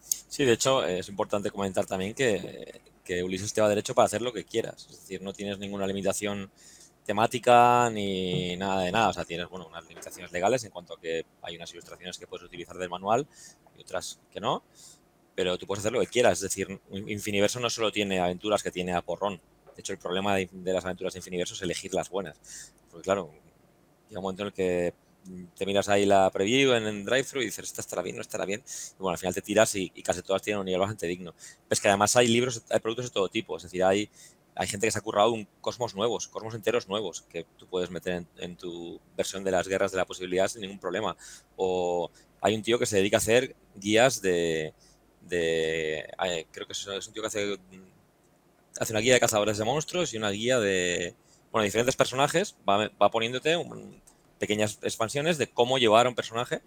[0.00, 4.20] Sí, de hecho es importante comentar también que, que Ulises te va derecho para hacer
[4.20, 6.50] lo que quieras, es decir, no tienes ninguna limitación
[7.04, 9.08] temática ni nada de nada.
[9.10, 12.26] O sea, tienes bueno, unas limitaciones legales en cuanto a que hay unas ilustraciones que
[12.26, 13.26] puedes utilizar del manual
[13.76, 14.64] y otras que no.
[15.34, 16.34] Pero tú puedes hacer lo que quieras.
[16.34, 19.40] Es decir, Infiniverso no solo tiene aventuras que tiene a porrón.
[19.74, 22.38] De hecho, el problema de, las aventuras de Infiniverso es elegir las buenas.
[22.90, 23.30] Porque claro,
[24.08, 24.94] llega un momento en el que
[25.56, 28.44] te miras ahí la preview en, el drive-thru y dices, esta estará bien, no estará
[28.44, 28.62] bien.
[28.92, 31.34] Y bueno, al final te tiras y, casi todas tienen un nivel bastante digno.
[31.70, 33.56] Es que además hay libros, hay productos de todo tipo.
[33.56, 34.10] Es decir, hay
[34.56, 37.90] hay gente que se ha currado un cosmos nuevos, cosmos enteros nuevos, que tú puedes
[37.90, 41.16] meter en, tu versión de las guerras de la posibilidad sin ningún problema.
[41.56, 42.10] O
[42.40, 44.72] hay un tío que se dedica a hacer guías de...
[45.22, 46.06] de
[46.52, 47.58] creo que es, un tío que hace,
[48.78, 51.14] hace una guía de cazadores de monstruos y una guía de...
[51.52, 53.56] Bueno, diferentes personajes, va, poniéndote
[54.38, 56.62] pequeñas expansiones de cómo llevar a un personaje,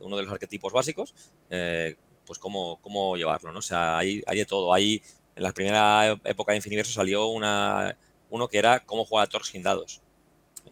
[0.00, 1.14] uno de los arquetipos básicos,
[1.48, 1.96] eh,
[2.26, 3.60] pues cómo, cómo llevarlo, ¿no?
[3.60, 4.74] O sea, hay, hay de todo.
[4.74, 5.02] Hay
[5.34, 7.96] en la primera época de Infiniverso salió una,
[8.28, 10.02] uno que era cómo jugar a Thor sin dados.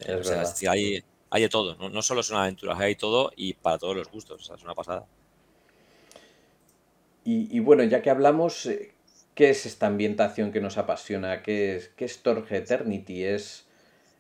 [0.01, 3.55] Eh, es, decir, hay, hay, de todo, no, solo es una aventura, hay todo y
[3.55, 5.07] para todos los gustos, es una pasada.
[7.29, 8.95] Y, bueno, ya que hablamos, eh,
[9.37, 11.43] ¿qué es esta ambientación que nos apasiona?
[11.43, 12.21] ¿Qué es, qué es
[12.51, 13.25] Eternity?
[13.25, 13.67] ¿Es,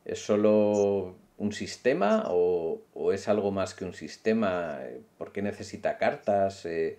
[0.04, 4.78] ¿Es solo un sistema o, es algo más que un sistema?
[5.18, 6.66] ¿Por qué necesita cartas?
[6.66, 6.98] Eh,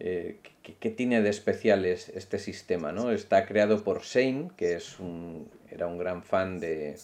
[0.00, 0.38] eh,
[0.80, 2.92] ¿qué, tiene de especial este sistema?
[2.92, 3.12] ¿no?
[3.12, 6.96] Está creado por Shane, que es un, era un gran fan de,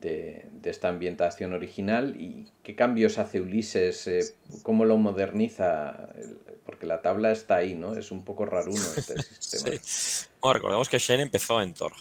[0.00, 2.20] de, esta ambientación original.
[2.20, 4.06] ¿Y qué cambios hace Ulises?
[4.06, 4.24] Eh,
[4.62, 6.08] ¿Cómo lo moderniza?
[6.64, 7.94] Porque la tabla está ahí, ¿no?
[7.96, 10.52] Es un poco raruno este sistema.
[10.52, 11.92] recordemos que Shane empezó en Tor.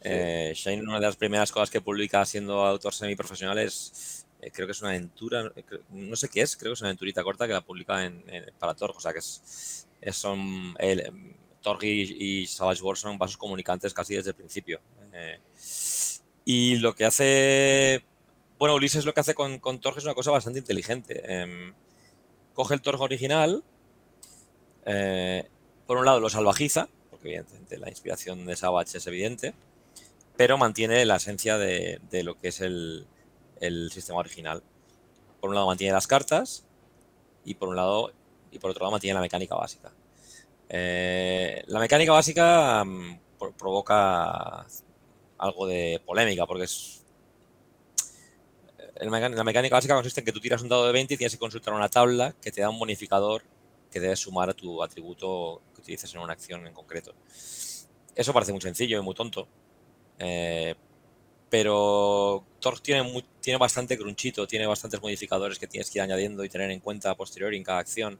[0.00, 4.66] Eh, Shane, una de las primeras cosas que publica siendo autor semiprofesional es eh, creo
[4.68, 7.48] que es una aventura, eh, no sé qué es, creo que es una aventurita corta
[7.48, 8.22] que la publica en,
[8.58, 13.92] para Torg, o sea que es, son el, Torg y, Savage Worlds son vasos comunicantes
[13.92, 14.80] casi desde el principio.
[15.12, 15.40] Eh,
[16.48, 18.02] y lo que hace,
[18.58, 21.20] bueno, Ulises lo que hace con, con es una cosa bastante inteligente.
[21.26, 21.74] Em,
[22.54, 23.62] coge el Torg original,
[25.86, 29.52] por un lado lo salvajiza, porque evidentemente la inspiración de Savage es evidente,
[30.38, 33.06] pero mantiene la esencia de lo que es el,
[33.60, 34.62] el sistema original.
[35.42, 36.64] Por un lado mantiene las cartas
[37.44, 38.12] y por un lado
[38.50, 39.92] y por otro lado mantiene la mecánica básica.
[40.70, 43.18] Eh, la mecánica básica mm,
[43.58, 44.66] provoca
[45.38, 47.04] algo de polémica porque es
[49.00, 51.38] la mecánica básica consiste en que tú tiras un dado de 20 y tienes que
[51.38, 53.42] consultar una tabla que te da un bonificador
[53.90, 57.14] que debes sumar a tu atributo que utilices en una acción en concreto.
[58.14, 59.46] Eso parece muy sencillo y muy tonto,
[60.18, 60.74] eh,
[61.48, 66.48] pero Torch tiene, tiene bastante crunchito, tiene bastantes modificadores que tienes que ir añadiendo y
[66.48, 68.18] tener en cuenta a posteriori en cada acción.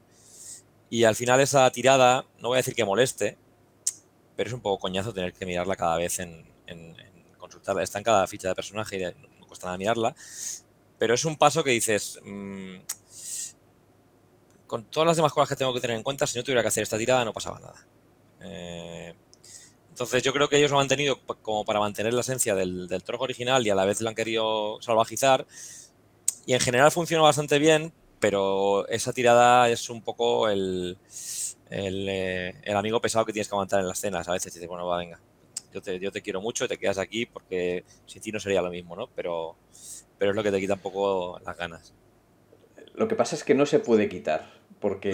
[0.90, 3.36] Y al final esa tirada, no voy a decir que moleste,
[4.36, 6.46] pero es un poco coñazo tener que mirarla cada vez en,
[7.80, 10.14] Está en cada ficha de personaje y no cuesta nada mirarla.
[10.98, 12.76] Pero es un paso que dices, mm,
[14.66, 16.68] con todas las demás cosas que tengo que tener en cuenta, si no tuviera que
[16.68, 17.86] hacer esta tirada no pasaba nada.
[18.40, 19.14] Eh,
[19.90, 23.02] entonces yo creo que ellos lo han mantenido como para mantener la esencia del, del
[23.18, 25.46] original y a la vez lo han querido salvajizar.
[26.46, 30.98] Y en general funciona bastante bien, pero esa tirada es un poco el,
[31.70, 34.28] el, eh, amigo pesado que tienes que aguantar en las cenas.
[34.28, 35.20] A veces dices, bueno, va, venga,
[35.78, 38.62] yo te, yo te quiero mucho y te quedas aquí porque sin ti no sería
[38.62, 39.08] lo mismo, ¿no?
[39.14, 39.56] Pero,
[40.18, 41.94] pero es lo que te quita un poco las ganas.
[42.94, 44.50] Lo que pasa es que no se puede quitar,
[44.80, 45.12] porque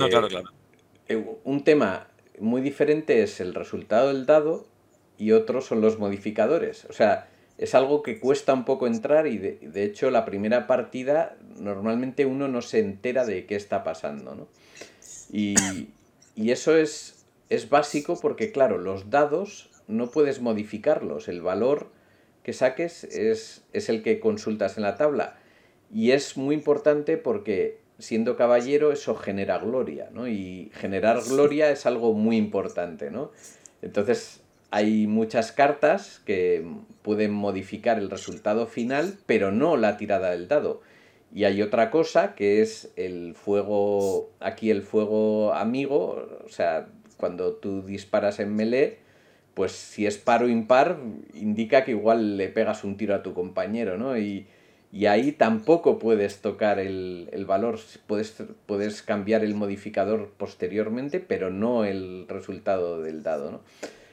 [1.44, 2.08] un tema
[2.38, 4.66] muy diferente es el resultado del dado
[5.18, 6.86] y otros son los modificadores.
[6.86, 11.36] O sea, es algo que cuesta un poco entrar y de, hecho la primera partida
[11.56, 14.34] normalmente uno no se entera de qué está pasando.
[14.34, 14.48] ¿no?
[15.30, 15.54] Y,
[16.36, 21.28] eso es, es básico porque, claro, los dados no puedes modificarlos.
[21.28, 21.88] El valor
[22.42, 25.36] que saques es, es el que consultas en la tabla.
[25.92, 30.28] Y es muy importante porque siendo caballero eso genera gloria, ¿no?
[30.28, 33.30] Y generar gloria es algo muy importante, ¿no?
[33.82, 36.66] Entonces, hay muchas cartas que
[37.02, 40.80] pueden modificar el resultado final, pero no la tirada del dado.
[41.32, 47.54] Y hay otra cosa que es el fuego, aquí el fuego amigo, o sea, cuando
[47.54, 48.98] tú disparas en melee,
[49.54, 50.98] pues si es par o impar,
[51.32, 54.18] indica que igual le pegas un tiro a tu compañero, ¿no?
[54.18, 54.46] Y,
[54.92, 58.36] y ahí tampoco puedes tocar el, el, valor, puedes,
[58.66, 63.60] puedes cambiar el modificador posteriormente, pero no el resultado del dado, ¿no?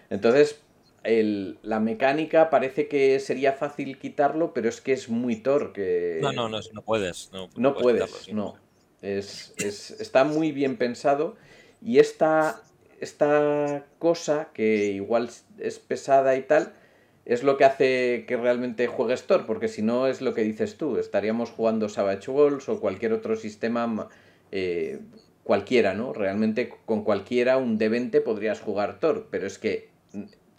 [0.10, 0.62] Entonces,
[1.04, 6.20] el, la mecánica parece que sería fácil quitarlo, pero es que es muy torque.
[6.22, 7.32] No, no, no, no puedes.
[7.32, 8.56] No, no puedes, quitarlo, no.
[9.02, 11.36] Es, es, está muy bien pensado
[11.82, 12.62] y esta,
[13.02, 16.74] esta cosa que igual es pesada y tal,
[17.26, 20.78] es lo que hace que realmente juegues Thor, porque si no es lo que dices
[20.78, 24.10] tú, estaríamos jugando Savage Walls o cualquier otro sistema,
[24.52, 25.00] eh,
[25.44, 26.14] cualquiera, ¿no?
[26.14, 29.90] Realmente con cualquiera un D20 podrías jugar Thor, pero es que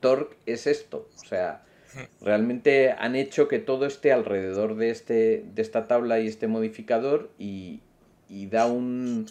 [0.01, 1.09] Torque es esto.
[1.17, 1.65] O sea,
[2.21, 7.31] realmente han hecho que todo esté alrededor de, este, de esta tabla y este modificador
[7.39, 7.81] y,
[8.29, 9.27] y da un...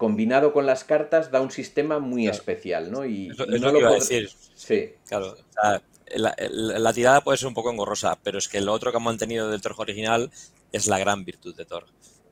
[0.00, 3.04] Combinado con las cartas, da un sistema muy especial, ¿no?
[3.04, 4.30] Y, es, lo, que iba a decir.
[4.54, 4.94] Sí.
[5.06, 5.32] Claro.
[5.32, 5.82] O sea,
[6.16, 9.02] la, la, tirada puede ser un poco engorrosa, pero es que lo otro que han
[9.02, 10.30] mantenido del Torg original
[10.72, 11.86] es la gran virtud de Torg.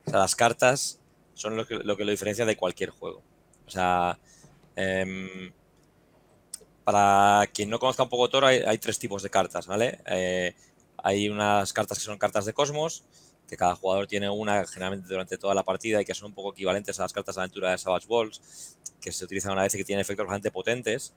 [0.07, 0.99] O sea, las cartas
[1.35, 3.21] son lo que lo, que lo diferencia de cualquier juego.
[3.67, 4.17] O sea,
[4.75, 5.51] eh,
[6.89, 9.99] para quien no conozca un poco Toro, hay, tres tipos de cartas, ¿vale?
[10.07, 10.55] Eh,
[10.97, 13.03] hay unas cartas que son cartas de Cosmos,
[13.49, 16.53] que cada jugador tiene una generalmente durante toda la partida y que son un poco
[16.53, 19.77] equivalentes a las cartas de aventura de Savage Balls, que se utilizan una vez y
[19.77, 21.13] que tienen efectos bastante potentes.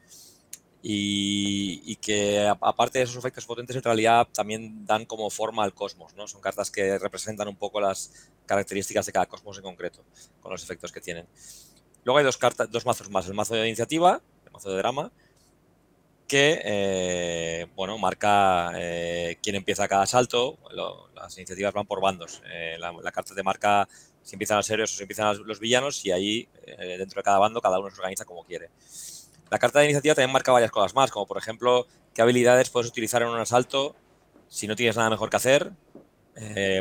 [0.85, 6.13] Y, que aparte de esos efectos potentes, en realidad también dan como forma al cosmos,
[6.17, 6.27] ¿no?
[6.27, 10.03] Son cartas que representan un poco las características de cada cosmos en concreto,
[10.41, 11.29] con los efectos que tienen.
[12.03, 15.13] Luego hay dos, cartas, dos mazos más, el mazo de iniciativa, el mazo de drama,
[16.33, 20.57] que eh, bueno, marca eh, quién empieza cada salto.
[21.15, 22.41] las iniciativas van por bandos.
[22.51, 23.87] Eh, la, carta te marca
[24.23, 26.49] si empiezan los serios o si empiezan los villanos y ahí
[26.97, 28.71] dentro de cada bando cada uno se organiza como quiere.
[29.51, 32.89] La carta de iniciativa también marca varias cosas más, como por ejemplo qué habilidades puedes
[32.89, 33.95] utilizar en un asalto
[34.49, 35.71] si no tienes nada mejor que hacer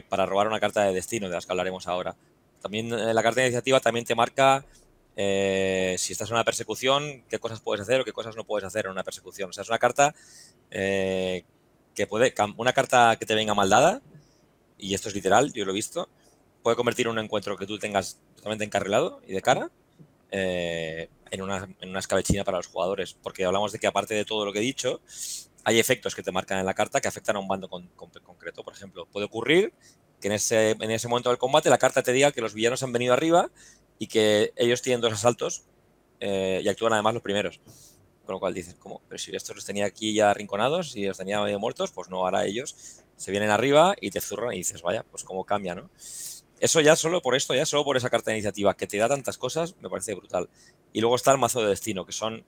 [0.08, 2.16] para robar una carta de destino, de las que hablaremos ahora.
[2.62, 4.64] También la carta de iniciativa también te marca
[5.16, 8.66] eh, si estás en una persecución, qué cosas puedes hacer o qué cosas no puedes
[8.66, 9.50] hacer en una persecución.
[9.50, 10.16] O sea, es una carta
[10.70, 11.44] eh,
[11.96, 14.02] que puede, una carta que te venga mal dada,
[14.78, 16.10] y esto es literal, yo lo he visto,
[16.64, 19.70] puede convertir un encuentro que tú tengas totalmente encarrilado y de cara
[20.32, 23.14] eh, en, una, en una escabechina para los jugadores.
[23.22, 25.02] Porque hablamos de que aparte de todo lo que he dicho,
[25.64, 28.64] hay efectos que te marcan en la carta que afectan a un bando concreto.
[28.64, 29.74] Por ejemplo, puede ocurrir
[30.20, 32.84] que en ese, en ese momento del combate la carta te diga que los villanos
[32.84, 33.50] han venido arriba
[34.02, 35.62] y que ellos tienen dos asaltos
[36.20, 37.62] eh, y actúan además los primeros.
[38.26, 39.00] Con lo cual dices, ¿cómo?
[39.08, 42.18] Pero si estos los tenía aquí ya arrinconados y los tenía medio muertos, pues no,
[42.26, 45.92] ahora ellos se vienen arriba y te zurran y dices, vaya, pues cómo cambia, ¿no?
[46.60, 49.08] Eso ya solo por esto, ya solo por esa carta de iniciativa que te da
[49.08, 50.50] tantas cosas, me parece brutal.
[50.94, 52.44] Y luego está el mazo de destino, que son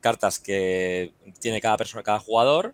[0.00, 2.72] cartas que tiene cada persona, cada jugador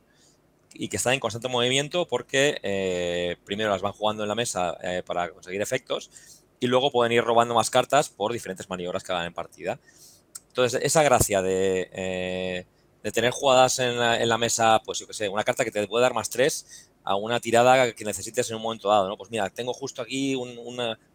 [0.73, 4.77] y que están en constante movimiento porque eh, primero las van jugando en la mesa
[4.85, 9.13] eh, para conseguir efectos y luego pueden ir robando más cartas por diferentes maniobras que
[9.13, 9.79] hagan en partida.
[10.49, 12.67] Entonces, esa gracia de, eh,
[13.03, 16.03] de tener jugadas en la, mesa, pues yo que sé, una carta que te puede
[16.03, 19.17] dar más tres a una tirada que necesites en un momento dado, ¿no?
[19.17, 20.59] Pues mira, tengo justo aquí un,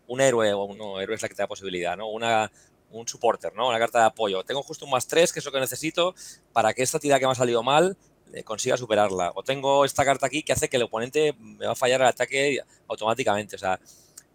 [0.07, 2.09] un héroe, o no, héroe es la que te da posibilidad, ¿no?
[2.09, 2.51] Una,
[2.91, 3.67] un supporter, ¿no?
[3.67, 4.43] Una carta de apoyo.
[4.43, 6.15] Tengo justo un más tres, que es lo que necesito
[6.53, 7.97] para que esta tirada que me ha salido mal
[8.33, 9.31] eh, consiga superarla.
[9.35, 12.07] O tengo esta carta aquí que hace que el oponente me va a fallar el
[12.07, 13.55] ataque automáticamente.
[13.55, 13.79] O sea,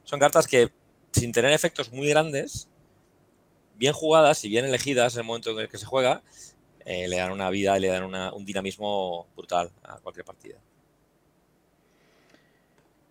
[0.05, 0.71] son cartas que
[1.13, 2.69] sin tener efectos muy grandes,
[3.77, 6.23] bien jugadas y bien elegidas en el momento en el que se juega,
[6.85, 10.59] eh, le dan una vida y le dan un dinamismo brutal a cualquier partida.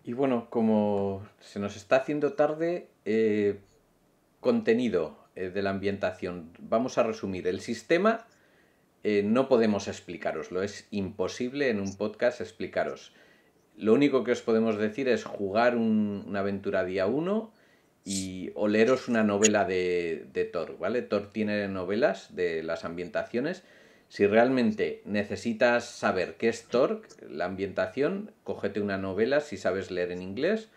[0.04, 3.60] Y bueno, como se nos está haciendo tarde, eh,
[4.40, 6.52] contenido eh, de la ambientación.
[6.58, 7.46] Vamos a resumir.
[7.46, 8.26] El sistema
[9.02, 13.14] no podemos explicaroslo, es imposible en un podcast explicaros.
[13.74, 17.50] Lo único que os podemos decir es jugar una aventura día 1
[18.04, 21.02] y o leeros una novela de, de Thor, ¿vale?
[21.02, 23.62] Thor tiene novelas de las ambientaciones.
[24.08, 30.10] Si realmente necesitas saber qué es Thor, la ambientación, cógete una novela si sabes leer
[30.12, 30.68] en inglés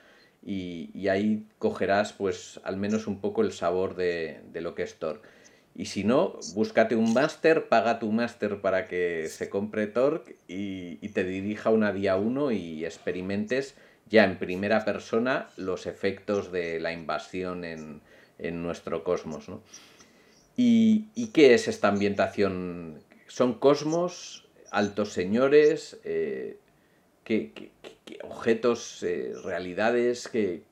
[0.45, 4.83] y, y ahí cogerás pues al menos un poco el sabor de, de lo que
[4.83, 5.21] es Thor.
[5.75, 10.99] Y si no, búscate un máster, paga tu máster para que se compre Torque y,
[11.01, 13.75] y te dirija una día uno y experimentes
[14.09, 18.01] ya en primera persona los efectos de la invasión en,
[18.61, 19.47] nuestro cosmos.
[19.47, 19.61] ¿no?
[20.55, 26.57] ¿Y, qué es esta ambientación son cosmos, altos señores, eh,
[27.23, 27.71] ¿qué,
[28.23, 30.63] objetos, eh, realidades, qué,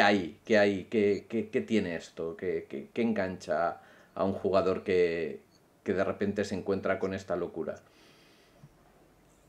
[0.00, 0.38] hay?
[0.44, 0.84] ¿Qué hay?
[0.84, 2.36] ¿Qué, tiene esto?
[2.36, 3.80] ¿Qué, engancha
[4.14, 5.40] a un jugador que,
[5.84, 7.80] que de repente se encuentra con esta locura?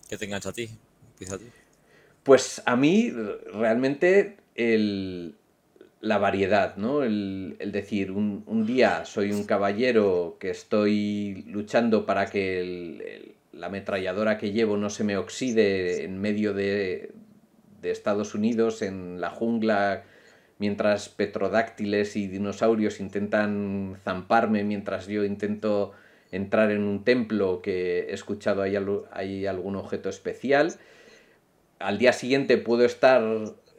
[0.09, 0.69] ¿Qué te engancha a ti?
[1.13, 1.45] Empieza a ti.
[2.23, 3.11] Pues a mí
[3.53, 5.35] realmente el,
[6.01, 7.03] la variedad, ¿no?
[7.03, 14.51] El, decir, un, día soy un caballero que estoy luchando para que la ametralladora que
[14.51, 17.11] llevo no se me oxide en medio de,
[17.81, 20.03] de Estados Unidos, en la jungla,
[20.57, 25.91] mientras petrodáctiles y dinosaurios intentan zamparme, mientras yo intento
[26.31, 28.77] entrar en un templo que he escuchado hay,
[29.11, 30.75] hay algún objeto especial.
[31.83, 33.21] Al día siguiente puedo estar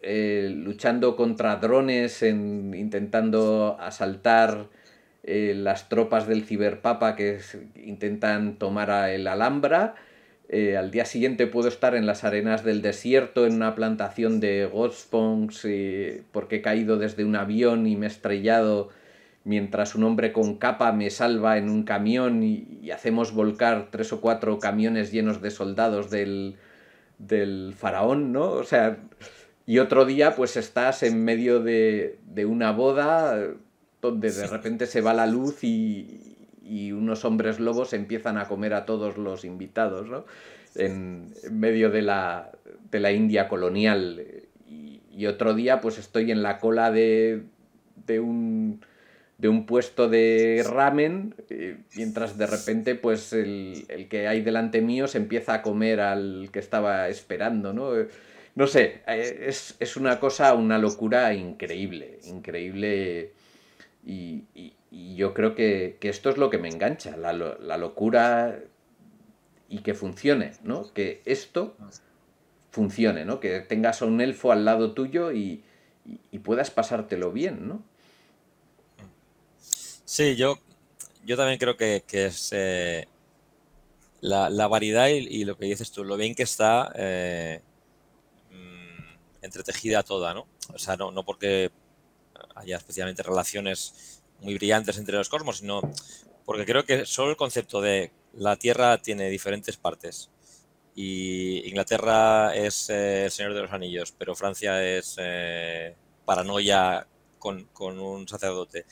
[0.02, 4.68] eh, luchando contra drones, en, intentando asaltar
[5.22, 7.38] eh, las tropas del ciberpapa que
[7.76, 9.94] intentan tomar a el Alhambra.
[10.48, 14.66] Eh, al día siguiente puedo estar en las arenas del desierto, en una plantación de
[14.66, 15.66] Ghostpongs,
[16.32, 18.90] porque he caído desde un avión y me he estrellado
[19.44, 24.20] mientras un hombre con capa me salva en un camión y, hacemos volcar tres o
[24.20, 26.56] cuatro camiones llenos de soldados del,
[27.26, 28.50] del faraón, ¿no?
[28.50, 28.98] O sea,
[29.66, 33.38] y otro día pues estás en medio de, una boda
[34.00, 36.28] donde de repente se va la luz y,
[36.92, 40.24] unos hombres lobos empiezan a comer a todos los invitados, ¿no?
[40.74, 42.50] En, medio de la,
[42.90, 44.24] de la India colonial.
[44.66, 47.42] Y, otro día pues estoy en la cola de,
[48.06, 48.80] de un
[49.42, 54.80] de un puesto de ramen, eh, mientras de repente pues el, el, que hay delante
[54.80, 57.90] mío se empieza a comer al que estaba esperando, ¿no?
[58.54, 63.32] no sé, eh, es, una cosa, una locura increíble, increíble.
[64.04, 64.44] Y,
[65.16, 67.32] yo creo que, esto es lo que me engancha, la,
[67.78, 68.58] locura
[69.68, 70.92] y que funcione, ¿no?
[70.92, 71.76] Que esto
[72.70, 73.40] funcione, ¿no?
[73.40, 75.64] Que tengas a un elfo al lado tuyo y,
[76.44, 77.82] puedas pasártelo bien, ¿no?
[80.12, 80.58] Sí, yo,
[81.24, 83.08] yo también creo que, es eh,
[84.20, 87.62] la, variedad y, lo que dices tú, lo bien que está eh,
[89.40, 90.46] entretejida toda, ¿no?
[90.74, 91.70] O sea, no, no porque
[92.56, 95.80] haya especialmente relaciones muy brillantes entre los cosmos, sino
[96.44, 100.28] porque creo que solo el concepto de la Tierra tiene diferentes partes.
[100.94, 105.96] Y Inglaterra es eh, el Señor de los Anillos, pero Francia es eh,
[106.26, 107.06] paranoia
[107.38, 108.84] con, con, un sacerdote.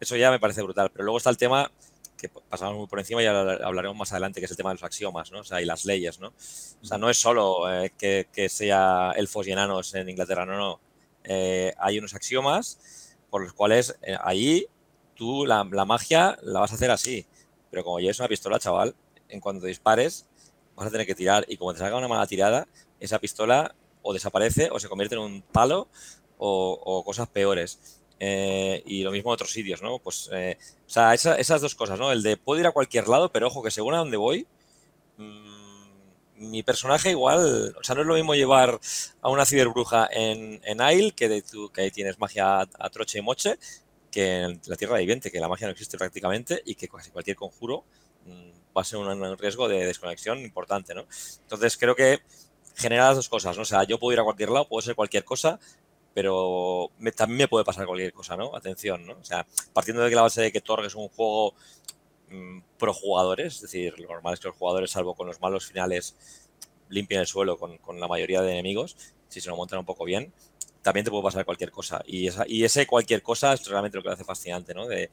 [0.00, 0.90] Eso ya me parece brutal.
[0.90, 1.70] Pero luego está el tema
[2.16, 4.82] que pasamos muy por encima y hablaremos más adelante, que es el tema de los
[4.82, 5.40] axiomas, ¿no?
[5.40, 6.28] O sea, y las leyes, ¿no?
[6.28, 10.56] O sea, no es solo eh, que, que, sea elfos y enanos en Inglaterra, no,
[10.56, 10.80] no.
[11.24, 14.66] Eh, hay unos axiomas por los cuales eh, ahí
[15.14, 17.26] tú la, la, magia la vas a hacer así.
[17.70, 18.94] Pero como lleves una pistola, chaval,
[19.28, 20.26] en cuanto dispares,
[20.74, 21.44] vas a tener que tirar.
[21.48, 22.66] Y como te salga una mala tirada,
[23.00, 25.88] esa pistola o desaparece o se convierte en un palo
[26.38, 27.95] o cosas peores.
[28.18, 29.98] Eh, y lo mismo en otros sitios, ¿no?
[29.98, 30.56] Pues, eh,
[30.86, 32.12] o sea, esas dos cosas, ¿no?
[32.12, 34.46] El de puedo ir a cualquier lado, pero ojo que según a dónde voy,
[35.18, 35.56] mmm,
[36.36, 38.78] mi personaje igual, o sea, no es lo mismo llevar
[39.22, 43.22] a una ciberbruja en, en Isle, que, de que ahí tienes magia a, troche y
[43.22, 43.58] moche,
[44.10, 47.36] que en la Tierra Viviente, que la magia no existe prácticamente y que casi cualquier
[47.36, 47.84] conjuro
[48.24, 51.06] mmm, va a ser un, un riesgo de desconexión importante, ¿no?
[51.42, 52.20] Entonces creo que
[52.76, 53.62] genera las dos cosas, ¿no?
[53.62, 55.58] O sea, yo puedo ir a cualquier lado, puedo ser cualquier cosa,
[56.16, 58.56] pero también me puede pasar cualquier cosa, ¿no?
[58.56, 59.18] Atención, ¿no?
[59.20, 61.52] O sea, partiendo de que la base de que Torg es un juego
[62.30, 65.66] mm, pro jugadores, es decir, lo normal es que los jugadores, salvo con los malos
[65.66, 66.16] finales,
[66.88, 68.96] limpien el suelo con, con la mayoría de enemigos,
[69.28, 70.32] si se lo montan un poco bien,
[70.80, 72.00] también te puede pasar cualquier cosa.
[72.06, 74.86] Y, esa, y ese cualquier cosa es realmente lo que lo hace fascinante, ¿no?
[74.86, 75.10] De,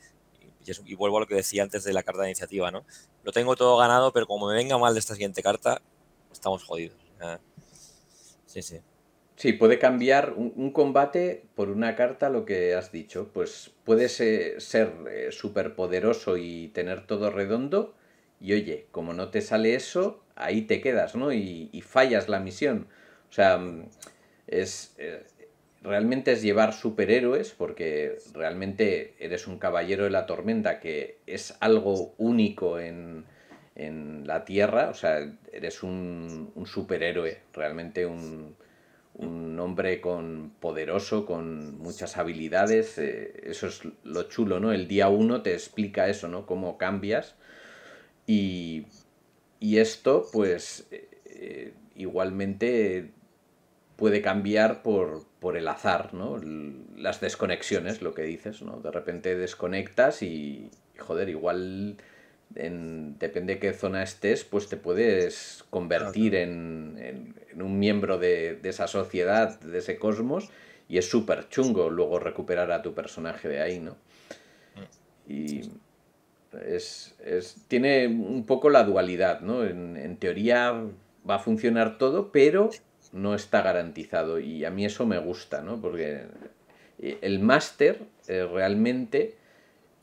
[0.86, 2.86] y, vuelvo a lo que decía antes de la carta de iniciativa, ¿no?
[3.24, 5.82] Lo tengo todo ganado, pero como me venga mal de esta siguiente carta,
[6.32, 6.95] estamos jodidos.
[8.45, 8.80] Sí, sí.
[9.44, 13.30] Sí, puede cambiar un, combate por una carta, lo que has dicho.
[13.34, 14.58] Pues puede ser,
[15.12, 17.94] eh, súper poderoso y tener todo redondo.
[18.39, 21.34] Y oye, como no te sale eso, ahí te quedas, ¿no?
[21.34, 22.88] Y, fallas la misión.
[23.30, 23.89] O sea, mm,
[24.48, 24.96] es.
[24.98, 25.24] Eh,
[25.82, 32.16] realmente es llevar superhéroes, porque realmente eres un caballero de la tormenta, que es algo
[32.18, 33.26] único en,
[33.76, 34.89] en la Tierra.
[34.89, 35.20] O sea,
[35.52, 38.56] eres un, un superhéroe, realmente un
[39.16, 42.97] un hombre con poderoso, con muchas habilidades.
[42.97, 44.72] Eh, eso es lo chulo, ¿no?
[44.72, 46.45] El día uno te explica eso, ¿no?
[46.45, 47.36] Cómo cambias.
[48.26, 48.86] Y,
[49.61, 50.88] esto, pues,
[51.26, 53.11] eh, igualmente
[53.95, 56.39] puede cambiar por, por, el azar, ¿no?
[56.97, 58.80] Las desconexiones, lo que dices, ¿no?
[58.82, 61.97] De repente desconectas y, joder, igual
[62.54, 69.60] depende de qué zona estés, pues te puedes convertir en, un miembro de, esa sociedad,
[69.60, 70.49] de ese cosmos,
[70.88, 73.91] y es súper chungo luego recuperar a tu personaje de ahí, ¿no?
[74.76, 75.32] Mm.
[75.32, 75.62] Y
[76.68, 77.16] es,
[77.68, 79.66] tiene un poco la dualidad, ¿no?
[79.66, 80.74] En, teoría
[81.28, 82.70] va a funcionar todo, pero
[83.12, 85.82] no está garantizado, y a mí eso me gusta, ¿no?
[85.82, 86.26] Porque
[86.99, 89.36] el máster eh, realmente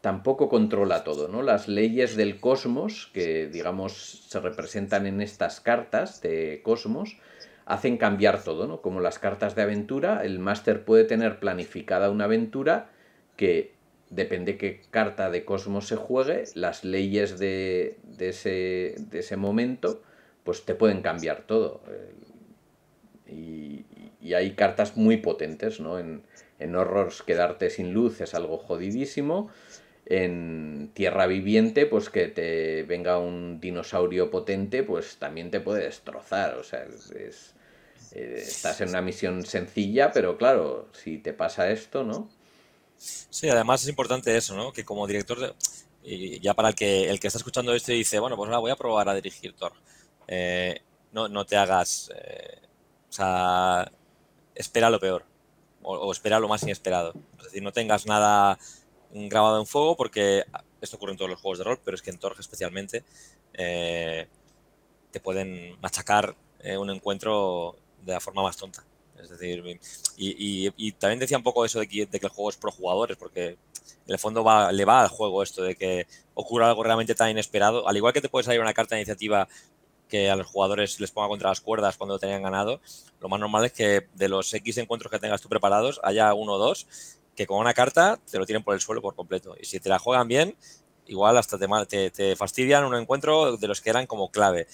[0.01, 1.42] tampoco controla todo, ¿no?
[1.42, 7.18] Las leyes del cosmos, que digamos se representan en estas cartas de cosmos,
[7.66, 8.80] hacen cambiar todo, ¿no?
[8.80, 12.90] Como las cartas de aventura, el máster puede tener planificada una aventura
[13.36, 13.74] que
[14.09, 20.03] depende qué carta de cosmos se juegue, las leyes de, ese, de ese, momento,
[20.42, 21.82] pues te pueden cambiar todo.
[23.28, 23.84] Y,
[24.20, 25.98] y hay cartas muy potentes, ¿no?
[25.98, 26.22] En,
[26.61, 29.51] en Horrors quedarte sin luz es algo jodidísimo
[30.11, 36.56] en tierra viviente, pues que te venga un dinosaurio potente, pues también te puede destrozar.
[36.56, 37.54] O sea, es,
[38.12, 42.28] eh, estás en una misión sencilla, pero claro, si te pasa esto, ¿no?
[42.96, 44.72] Sí, además es importante eso, ¿no?
[44.72, 45.54] Que como director, de,
[46.02, 48.58] y ya para el que, el que está escuchando esto y dice, bueno, pues ahora
[48.58, 49.74] voy a probar a dirigir Thor.
[50.26, 50.82] Eh,
[51.12, 52.58] no, no te hagas, eh,
[53.08, 53.92] o sea,
[54.56, 55.24] espera lo peor
[55.82, 57.14] o, o espera lo más inesperado.
[57.38, 58.58] Es decir, no tengas nada
[59.12, 60.44] grabado en fuego porque
[60.80, 63.04] esto ocurre en todos los juegos de rol, pero es que en Torg especialmente
[63.54, 64.26] eh,
[65.11, 68.84] te pueden machacar eh, un encuentro de la forma más tonta.
[69.20, 69.62] Es decir,
[70.16, 73.58] y, también decía un poco eso de que, el juego es pro jugadores, porque en
[74.06, 77.86] el fondo va, le va al juego esto de que ocurra algo realmente tan inesperado.
[77.86, 79.46] Al igual que te puede salir una carta de iniciativa
[80.08, 82.80] que a los jugadores les ponga contra las cuerdas cuando te hayan ganado,
[83.20, 86.54] lo más normal es que de los X encuentros que tengas tú preparados haya uno
[86.54, 86.86] o dos
[87.41, 89.57] que con una carta te lo tienen por el suelo por completo.
[89.59, 90.59] Y si te la juegan bien,
[91.07, 94.66] igual hasta te, te, fastidian un encuentro de los que eran como clave.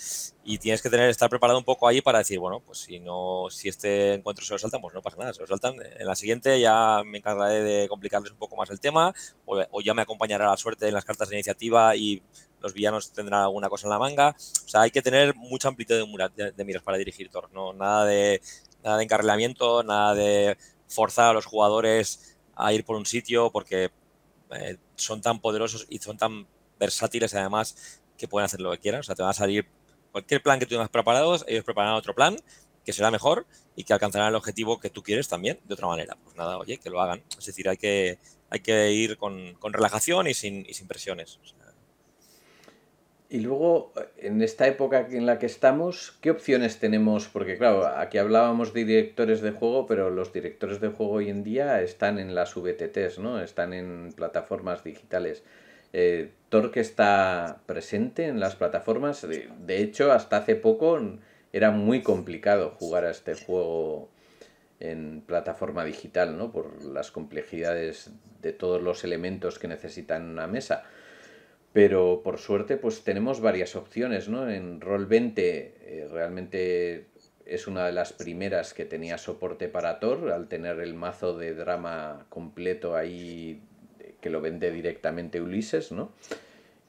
[0.43, 3.47] Y tienes que tener, estar preparado un poco ahí para decir, bueno, pues si no,
[3.51, 5.77] si este encuentro se lo saltan, pues no pasa nada, se lo saltan.
[5.97, 9.15] En la siguiente ya me encargaré de complicarles un poco más el tema,
[9.45, 12.21] o, ya me acompañará la suerte en las cartas de iniciativa y
[12.61, 14.35] los villanos tendrán alguna cosa en la manga.
[14.65, 15.95] O sea, hay que tener mucha amplitud
[16.35, 17.73] de, de, miras para dirigir Thor, ¿no?
[17.73, 18.43] Nada de,
[18.83, 20.59] nada de encarrilamiento, nada de
[20.89, 23.91] forzar a los jugadores a ir por un sitio porque
[24.51, 26.47] eh, son tan poderosos y son tan
[26.79, 29.01] versátiles además que pueden hacer lo que quieran.
[29.01, 29.67] O sea, te van a salir
[30.13, 32.37] cualquier plan que tú tengas preparado, ellos preparan otro plan
[32.85, 36.17] que será mejor y que alcanzará el objetivo que tú quieres también de otra manera.
[36.23, 37.23] Pues nada, oye, que lo hagan.
[37.37, 41.41] Es decir, hay que, hay que ir con, con relajación y sin, y sin presiones.
[43.29, 47.27] Y luego, en esta época en la que estamos, ¿qué opciones tenemos?
[47.27, 51.43] Porque claro, aquí hablábamos de directores de juego, pero los directores de juego hoy en
[51.43, 53.41] día están en las VTTs, ¿no?
[53.41, 55.43] Están en plataformas digitales.
[55.93, 59.27] Eh, Torque está presente en las plataformas.
[59.27, 61.01] De hecho, hasta hace poco
[61.53, 64.09] era muy complicado jugar a este juego
[64.79, 66.53] en plataforma digital, ¿no?
[66.53, 68.11] Por las complejidades
[68.43, 70.85] de todos los elementos que necesitan una mesa.
[71.77, 74.49] Pero por suerte, pues tenemos varias opciones, ¿no?
[74.49, 77.09] En Roll20 eh, realmente
[77.45, 81.53] es una de las primeras que tenía soporte para Thor, al tener el mazo de
[81.53, 83.61] drama completo ahí
[84.23, 86.13] que lo vende directamente Ulises, ¿no?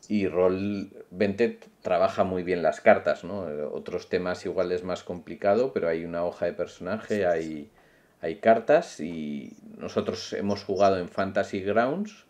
[0.07, 3.41] Y Roll20 trabaja muy bien las cartas, ¿no?
[3.73, 7.69] Otros temas igual es más complicado, pero hay una hoja de personaje, hay,
[8.21, 12.26] hay cartas y nosotros hemos jugado en Fantasy Grounds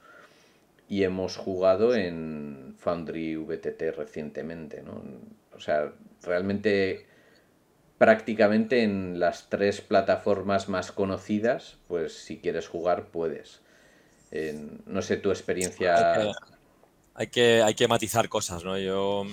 [0.87, 5.03] y hemos jugado en Foundry VTT recientemente, ¿no?
[5.53, 5.91] O sea,
[6.23, 7.05] realmente
[7.97, 13.61] prácticamente en las tres plataformas más conocidas, pues si quieres jugar puedes.
[14.85, 16.33] no sé tu experiencia.
[17.15, 18.77] Hay que, hay que, matizar cosas, ¿no?
[18.77, 19.25] Yo,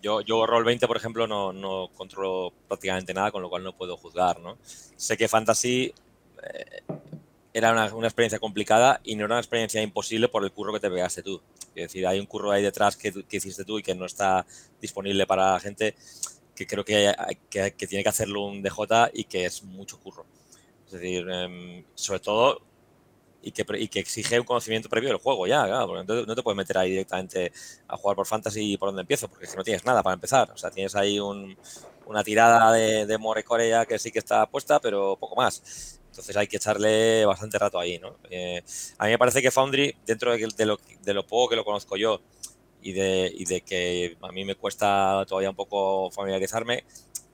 [0.00, 3.96] yo, yo Roll20, por ejemplo, no, no, controlo prácticamente nada, con lo cual no puedo
[3.96, 4.56] juzgar, ¿no?
[4.62, 5.92] Sé que Fantasy
[7.56, 10.80] era una, una, experiencia complicada y no era una experiencia imposible por el curro que
[10.80, 11.40] te pegaste tú.
[11.74, 14.44] Es decir, hay un curro ahí detrás que, que hiciste tú y que no está
[14.78, 15.94] disponible para la gente
[16.54, 17.14] que creo que,
[17.48, 20.26] que, tiene que hacerlo un DJ y que es mucho curro.
[20.84, 22.60] Es decir, eh, sobre todo,
[23.40, 26.42] y que, y que, exige un conocimiento previo del juego ya, claro, porque no te,
[26.42, 27.52] puedes meter ahí directamente
[27.88, 30.50] a jugar por Fantasy por donde empiezo, porque es que no tienes nada para empezar.
[30.50, 31.56] O sea, tienes ahí un,
[32.06, 36.00] una tirada de, de More Corea que sí que está puesta, pero poco más.
[36.10, 38.16] Entonces hay que echarle bastante rato ahí, ¿no?
[38.30, 38.62] Eh,
[38.96, 41.96] a mí me parece que Foundry, dentro de, lo, de, lo, poco que lo conozco
[41.96, 42.22] yo
[42.80, 46.84] y de, y de, que a mí me cuesta todavía un poco familiarizarme,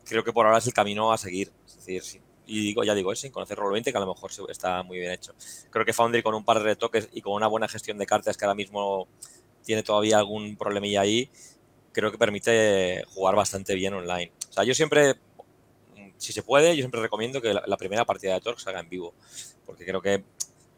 [0.05, 1.53] creo que por ahora es el camino a seguir.
[1.65, 4.99] Es decir, y digo, ya digo, sin conocer Roll20, que a lo mejor está muy
[4.99, 5.33] bien hecho.
[5.71, 8.37] Creo que Foundry con un par de retoques y con una buena gestión de cartas
[8.37, 9.07] que ahora mismo
[9.65, 11.31] tiene todavía algún problemilla ahí,
[11.93, 14.33] creo que permite jugar bastante bien online.
[14.49, 15.15] O sea, yo siempre,
[16.17, 18.89] si se puede, yo siempre recomiendo que la, primera partida de Torque se haga en
[18.89, 19.15] vivo,
[19.67, 20.25] porque creo que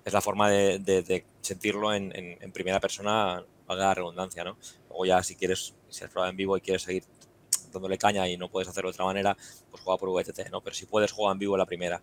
[0.04, 4.58] es la forma de, sentirlo en, primera persona, haga la redundancia, ¿no?
[4.88, 7.04] Luego ya si quieres, si has probado en vivo y quieres seguir
[7.72, 9.36] dándole caña y no puedes hacerlo de otra manera,
[9.70, 10.60] pues juega por VTT, ¿no?
[10.60, 12.02] Pero si puedes, jugar en vivo la primera.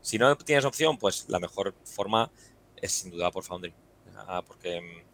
[0.00, 2.30] Si no tienes opción, pues la mejor forma
[2.76, 3.72] es sin duda por Foundry.
[4.46, 5.11] Porque, mm,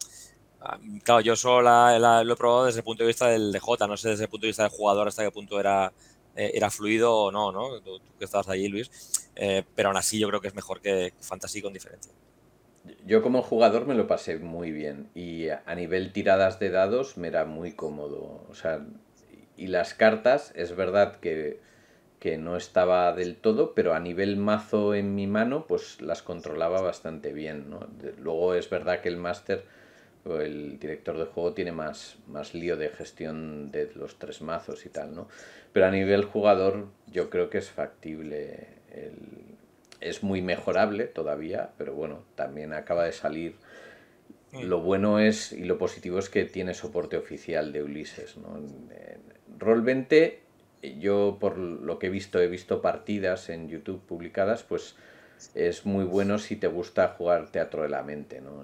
[1.03, 4.09] claro, yo solo lo he probado desde el punto de vista del DJ, no sé
[4.09, 5.91] desde el punto de vista del jugador hasta qué punto era,
[6.35, 7.79] eh, era fluido o no, ¿no?
[7.81, 8.89] Tú, que estabas allí, Luis.
[9.35, 12.11] Eh, pero aún así yo creo que es mejor que Fantasy con diferencia.
[13.05, 17.27] Yo como jugador me lo pasé muy bien y a nivel tiradas de dados me
[17.27, 18.45] era muy cómodo.
[18.49, 18.85] O sea,
[19.59, 21.59] y las cartas, es verdad que,
[22.39, 27.33] no estaba del todo, pero a nivel mazo en mi mano, pues las controlaba bastante
[27.33, 27.67] bien.
[28.19, 29.65] Luego es verdad que el máster,
[30.25, 34.89] el director de juego, tiene más, más lío de gestión de los tres mazos y
[34.89, 35.27] tal, ¿no?
[35.73, 38.67] Pero a nivel jugador yo creo que es factible.
[40.01, 43.55] es muy mejorable todavía, pero bueno, también acaba de salir
[44.51, 48.37] lo bueno es y lo positivo es que tiene soporte oficial de Ulises.
[48.37, 48.59] ¿no?
[49.59, 50.39] Roll 20,
[50.99, 54.95] yo por lo que he visto, he visto partidas en YouTube publicadas, pues
[55.55, 58.63] es muy bueno si te gusta jugar teatro de la mente, ¿no?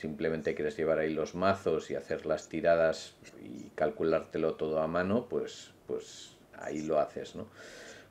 [0.00, 5.28] Simplemente quieres llevar ahí los mazos y hacer las tiradas y calculártelo todo a mano,
[5.28, 7.46] pues, pues ahí lo haces, ¿no?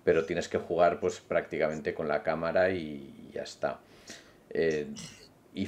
[0.03, 3.79] Pero tienes que jugar pues prácticamente con la cámara y ya está.
[4.51, 4.87] Eh,
[5.53, 5.67] y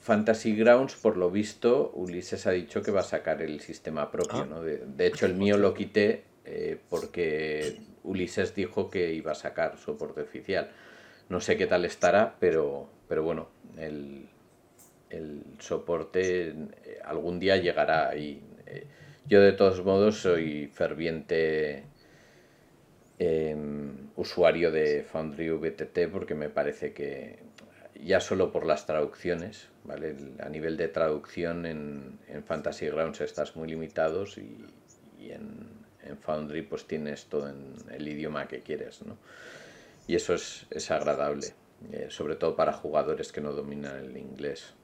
[0.00, 4.40] Fantasy Grounds, por lo visto, Ulises ha dicho que va a sacar el sistema propio.
[4.42, 4.46] Ah.
[4.48, 4.62] ¿no?
[4.62, 10.20] De, hecho, el mío lo quité eh, porque Ulises dijo que iba a sacar soporte
[10.20, 10.70] oficial.
[11.28, 14.28] No sé qué tal estará, pero, pero bueno, el,
[15.58, 18.16] soporte eh, algún día llegará.
[18.16, 18.86] Y, eh,
[19.26, 21.84] yo de todos modos soy ferviente
[23.18, 27.38] em, usuario de Foundry VTT porque me parece que
[28.02, 30.14] ya solo por las traducciones, ¿vale?
[30.40, 34.64] A nivel de traducción en, Fantasy Grounds estás muy limitados y,
[35.30, 35.76] en,
[36.22, 39.18] Foundry pues tienes todo en el idioma que quieres, ¿no?
[40.08, 41.48] Y eso es, agradable,
[41.92, 44.74] eh, sobre todo para jugadores que no dominan el inglés.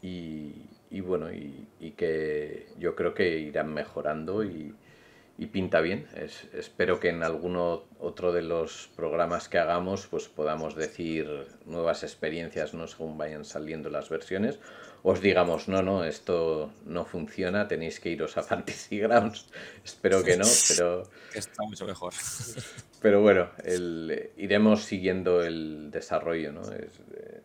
[0.00, 4.76] Y, bueno, y, que yo creo que irán mejorando y,
[5.38, 6.06] y pinta bien.
[6.52, 11.28] espero que en alguno otro de los programas que hagamos pues podamos decir
[11.66, 12.86] nuevas experiencias ¿no?
[12.86, 14.60] según vayan saliendo las versiones.
[15.10, 19.46] Os digamos, no, no, esto no funciona, tenéis que iros a Fantasy Grounds.
[19.82, 21.08] espero que no, pero...
[21.32, 22.12] Está mucho mejor.
[23.00, 23.48] Pero bueno,
[24.36, 26.52] iremos siguiendo el desarrollo.
[26.52, 26.62] ¿no?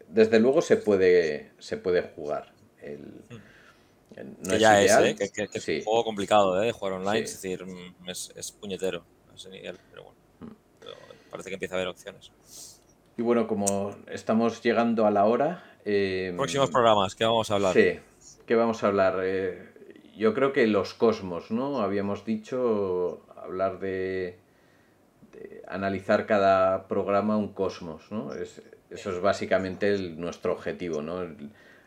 [0.07, 2.51] desde luego se puede, se puede jugar.
[2.82, 2.99] El,
[3.30, 4.47] mm.
[4.47, 5.16] No es ya es, ¿eh?
[5.16, 6.66] que, es un juego complicado ¿eh?
[6.66, 11.30] de jugar online, es decir, mm, es, puñetero a ese nivel, pero bueno, mm.
[11.30, 12.32] parece que empieza a haber opciones.
[13.16, 15.72] Y bueno, como estamos llegando a la hora...
[15.86, 17.74] Eh, Próximos programas, ¿qué vamos a hablar?
[17.74, 18.00] Sí,
[18.46, 19.20] ¿qué vamos a hablar?
[19.24, 19.70] Eh,
[20.16, 21.82] yo creo que los cosmos, ¿no?
[21.82, 24.38] Habíamos dicho hablar de,
[25.68, 28.32] analizar cada programa un cosmos, ¿no?
[28.34, 31.26] eso es básicamente nuestro objetivo, ¿no?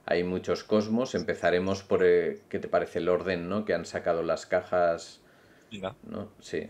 [0.07, 1.15] hay muchos cosmos.
[1.15, 3.65] Empezaremos por, eh, ¿qué te parece el orden ¿no?
[3.65, 5.21] que han sacado las cajas?
[6.05, 6.31] ¿no?
[6.41, 6.69] Sí,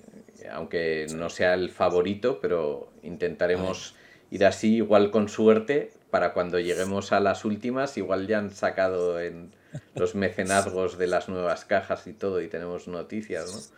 [0.51, 3.95] aunque no sea el favorito, pero intentaremos
[4.31, 9.21] ir así, igual con suerte, para cuando lleguemos a las últimas, igual ya han sacado
[9.21, 9.55] en
[9.95, 13.77] los mecenazgos de las nuevas cajas y todo, y tenemos noticias, ¿no?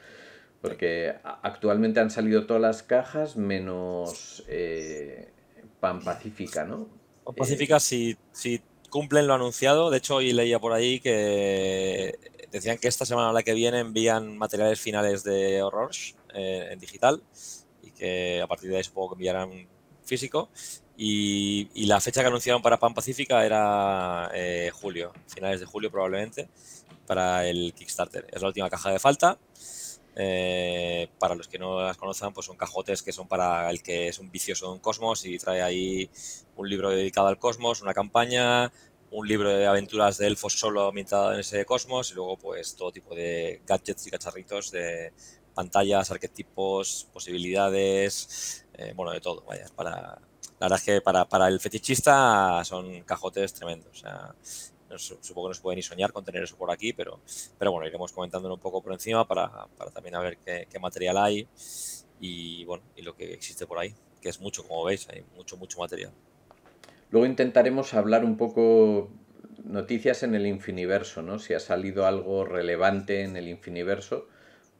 [0.60, 5.30] Porque actualmente han salido todas las cajas menos eh,
[5.80, 6.88] Pan Pacífica, ¿no?
[7.24, 8.60] Pan Pacífica, si, si
[8.90, 9.90] cumplen lo anunciado.
[9.90, 12.18] De hecho, hoy leía por ahí que
[12.50, 15.90] decían que esta semana o la que viene envían materiales finales de Horror
[16.34, 17.22] eh, en digital
[17.82, 19.68] y que a partir de ahí supongo que enviarán
[20.04, 20.48] físico.
[21.00, 26.48] Y, la fecha que anunciaron para Pan Pacífica era eh, julio, finales de julio probablemente,
[27.06, 28.26] para el Kickstarter.
[28.32, 29.38] Es la última caja de falta.
[30.16, 34.08] Eh, para los que no las conozcan, pues son cajotes que son para el que
[34.08, 36.10] es un vicioso en Cosmos y trae ahí
[36.56, 38.72] un libro dedicado al Cosmos, una campaña,
[39.12, 42.90] un libro de aventuras de elfos solo ambientado en ese cosmos y luego pues todo
[42.90, 45.12] tipo de gadgets y cacharritos de
[45.54, 50.20] pantallas, arquetipos, posibilidades, eh, bueno, de todo, vaya, para,
[50.60, 54.34] la verdad es que para, para el fetichista son cajotes tremendos, o sea,
[54.96, 57.20] supongo que no se puede ni soñar con tener eso por aquí, pero,
[57.58, 61.18] pero bueno, iremos comentándolo un poco por encima para, para también a ver qué, material
[61.18, 61.46] hay
[62.20, 65.56] y bueno, y lo que existe por ahí, que es mucho, como veis, hay mucho,
[65.56, 66.12] mucho material.
[67.10, 69.10] Luego intentaremos hablar un poco
[69.64, 71.38] noticias en el infiniverso, ¿no?
[71.38, 74.26] Si ha salido algo relevante en el infiniverso,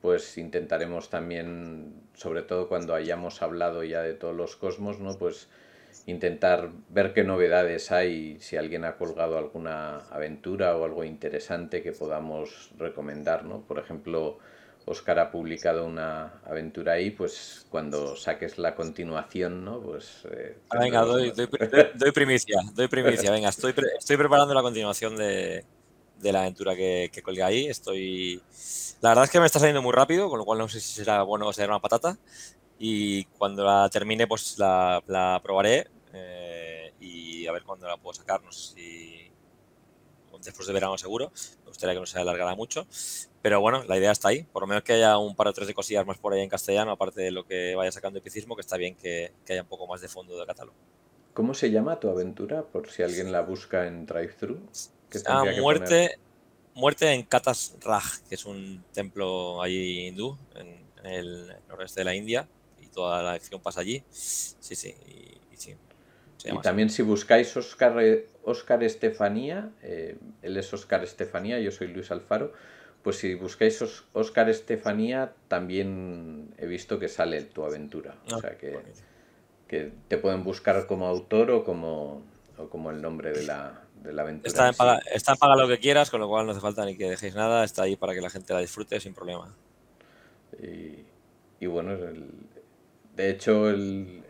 [0.00, 5.16] pues intentaremos también, sobre todo cuando hayamos hablado ya de todos los cosmos, ¿no?
[5.18, 5.48] Pues
[6.06, 11.92] intentar ver qué novedades hay, si alguien ha colgado alguna aventura o algo interesante que
[11.92, 13.60] podamos recomendar, ¿no?
[13.60, 14.38] Por ejemplo,
[14.86, 19.80] Oscar ha publicado una aventura ahí, pues cuando saques la continuación, ¿no?
[19.80, 20.24] Pues...
[20.30, 21.32] Eh, ah, venga, doy,
[22.14, 25.64] primicia, doy primicia, venga, estoy, estoy preparando la continuación de,
[26.22, 28.40] la aventura que, que colgué ahí, estoy...
[29.00, 30.92] La verdad es que me está saliendo muy rápido, con lo cual no sé si
[30.92, 32.18] será bueno o será una patata,
[32.78, 38.14] y cuando la termine pues la, la probaré eh, y a ver cuándo la puedo
[38.14, 39.18] sacar, no sé si
[40.44, 41.32] después de verano seguro,
[41.64, 42.86] me gustaría que no se alargara mucho,
[43.42, 45.66] pero bueno, la idea está ahí, por lo menos que haya un par o tres
[45.66, 48.62] de cosillas más por ahí en castellano, aparte de lo que vaya sacando epicismo, que
[48.62, 50.76] está bien que, haya un poco más de fondo de catálogo.
[51.34, 52.62] ¿Cómo se llama tu aventura?
[52.62, 54.58] Por si alguien la busca en DriveThru.
[55.26, 56.18] Ah, muerte,
[56.74, 62.14] muerte en Katas Raj, que es un templo ahí hindú, en, el noroeste de la
[62.14, 62.48] India,
[62.88, 64.02] y toda la acción pasa allí.
[64.10, 65.76] Sí, sí, y, sí.
[66.44, 67.96] Y también si buscáis Oscar,
[68.44, 72.52] Oscar Estefanía, eh, él es Oscar Estefanía, yo soy Luis Alfaro,
[73.02, 73.82] pues si buscáis
[74.12, 78.14] Oscar Estefanía, también he visto que sale tu aventura.
[78.30, 78.78] o ah, sea que,
[79.66, 82.22] que, te pueden buscar como autor o como,
[82.70, 84.48] como el nombre de la, de la aventura.
[84.48, 86.84] Está en, paga, está en paga lo que quieras, con lo cual no hace falta
[86.84, 89.54] ni que dejéis nada, está ahí para que la gente la disfrute sin problema.
[90.62, 91.04] Y,
[91.60, 91.96] y bueno,
[93.18, 94.22] de hecho, el,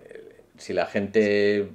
[0.57, 1.69] si la gente,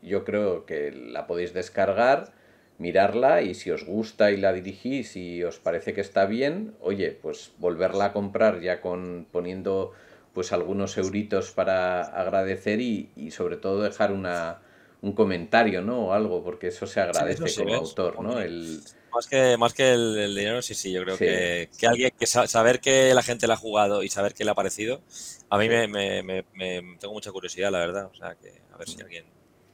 [0.00, 2.32] yo creo que la podéis descargar
[2.78, 7.10] mirarla y si os gusta y la dirigís y os parece que está bien, oye,
[7.10, 9.92] pues volverla a comprar ya con poniendo
[10.34, 14.58] pues algunos euritos para agradecer y, sobre todo dejar una,
[15.00, 16.08] un comentario, ¿no?
[16.08, 18.40] O algo, porque eso se agradece como autor, ¿no?
[18.40, 18.80] El...
[19.16, 22.80] Más que, más que el, dinero, sí, sí, yo creo que, que, alguien, que saber
[22.80, 25.00] que la gente la ha jugado y saber que le ha parecido,
[25.48, 28.86] a mí me, me, me, tengo mucha curiosidad, la verdad, o sea, que a ver
[28.86, 29.24] si alguien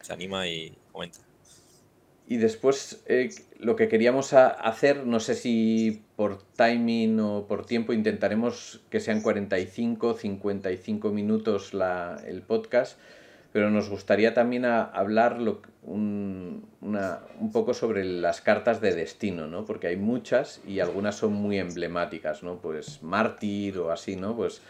[0.00, 1.18] se anima y comenta.
[2.28, 7.92] Y después eh, lo que queríamos hacer, no sé si por timing o por tiempo,
[7.92, 12.96] intentaremos que sean 45, 55 minutos la, el podcast,
[13.52, 15.38] pero nos gustaría también hablar
[15.82, 16.71] un,
[17.40, 19.64] un, poco sobre las cartas de destino, ¿no?
[19.64, 22.58] Porque hay muchas y algunas son muy emblemáticas, ¿no?
[22.58, 24.36] Pues mártir o así, ¿no?
[24.36, 24.62] Pues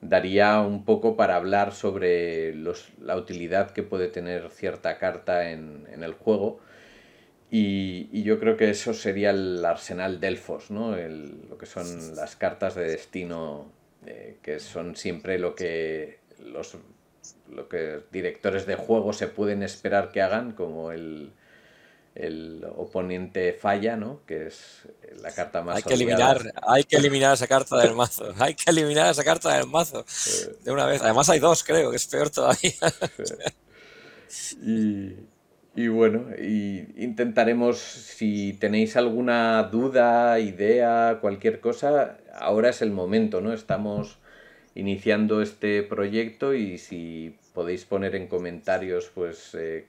[0.00, 6.12] daría un poco para hablar sobre la utilidad que puede tener cierta carta en, el
[6.12, 6.60] juego
[7.50, 10.96] y, yo creo que eso sería el arsenal Delfos, ¿no?
[10.96, 13.70] lo que son las cartas de destino,
[14.06, 16.76] eh, que son siempre lo que los
[18.10, 21.32] directores de juego se pueden esperar que hagan, como el,
[22.14, 24.20] el oponente falla, ¿no?
[24.26, 24.88] Que es
[25.20, 28.32] la carta más hay que eliminar Hay que eliminar esa carta del mazo.
[28.38, 30.04] Hay que eliminar esa carta del mazo.
[30.62, 31.02] De una vez.
[31.02, 32.72] Además hay dos, creo, que es peor todavía.
[34.62, 35.14] Y,
[35.76, 43.40] y bueno, y intentaremos, si tenéis alguna duda, idea, cualquier cosa, ahora es el momento,
[43.40, 43.52] ¿no?
[43.52, 44.18] Estamos
[44.74, 49.86] iniciando este proyecto y si podéis poner en comentarios, pues, eh,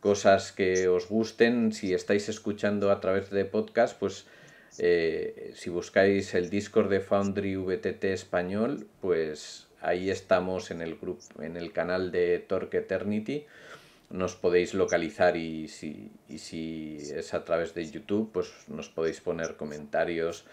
[0.00, 4.26] cosas que os gusten, si estáis escuchando a través de podcast, pues,
[4.78, 11.22] eh, si buscáis el Discord de Foundry VTT Español, pues ahí estamos en el grupo,
[11.40, 13.46] en el canal de Torque Eternity
[14.10, 19.20] nos podéis localizar y si, y si es a través de YouTube, pues nos podéis
[19.20, 20.44] poner comentarios.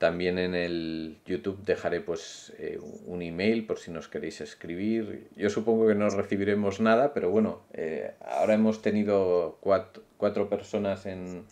[0.00, 5.28] También en el YouTube dejaré pues eh, un email por si nos queréis escribir.
[5.36, 11.04] Yo supongo que no recibiremos nada, pero bueno, eh, ahora hemos tenido cuatro, cuatro personas
[11.04, 11.44] en,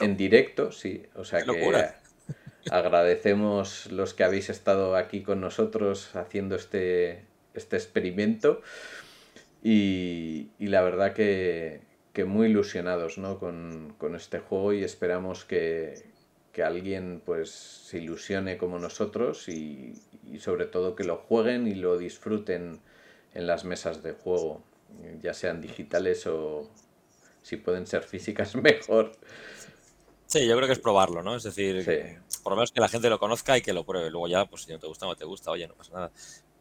[0.00, 1.04] en directo, sí.
[1.16, 1.90] O sea que
[2.70, 8.62] agradecemos los que habéis estado aquí con nosotros haciendo este, este experimento.
[9.62, 11.82] Y, la verdad que,
[12.24, 13.38] muy ilusionados ¿no?
[13.38, 16.15] con, este juego y esperamos que,
[16.62, 19.94] alguien pues se ilusione como nosotros y,
[20.38, 22.80] sobre todo que lo jueguen y lo disfruten
[23.34, 24.62] en las mesas de juego,
[25.22, 26.68] ya sean digitales o
[27.42, 29.12] si pueden ser físicas mejor.
[30.26, 31.36] Sí, yo creo que es probarlo, ¿no?
[31.36, 31.84] Es decir,
[32.42, 34.10] por lo menos que la gente lo conozca y que lo pruebe.
[34.10, 36.10] Luego ya, pues si no te gusta no te gusta, oye, no pasa nada.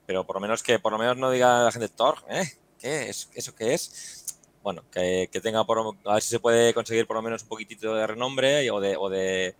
[0.05, 2.43] Pero por lo menos que por lo menos no diga la gente, Thor, ¿eh?
[2.79, 3.29] ¿Qué es?
[3.33, 4.25] ¿Eso qué es?
[4.61, 7.95] Bueno, que, tenga por a ver si se puede conseguir por lo menos un poquitito
[7.95, 9.55] de renombre o de, o de,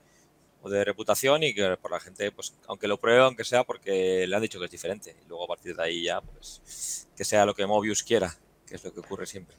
[0.65, 4.25] o de reputación y que por la gente, pues aunque lo pruebe, aunque sea porque
[4.27, 5.15] le han dicho que es diferente.
[5.23, 8.29] Y luego a partir de ahí ya, pues que sea lo que Mobius quiera,
[8.67, 9.55] que es lo que ocurre siempre.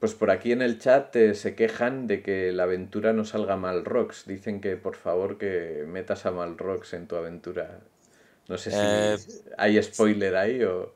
[0.00, 3.56] Pues por aquí en el chat eh, se quejan de que la aventura no salga
[3.56, 4.26] mal rocks.
[4.26, 7.80] Dicen que por favor que metas a mal rocks en tu aventura.
[8.48, 9.16] No sé si Eh,
[9.58, 10.94] hay spoiler ahí o...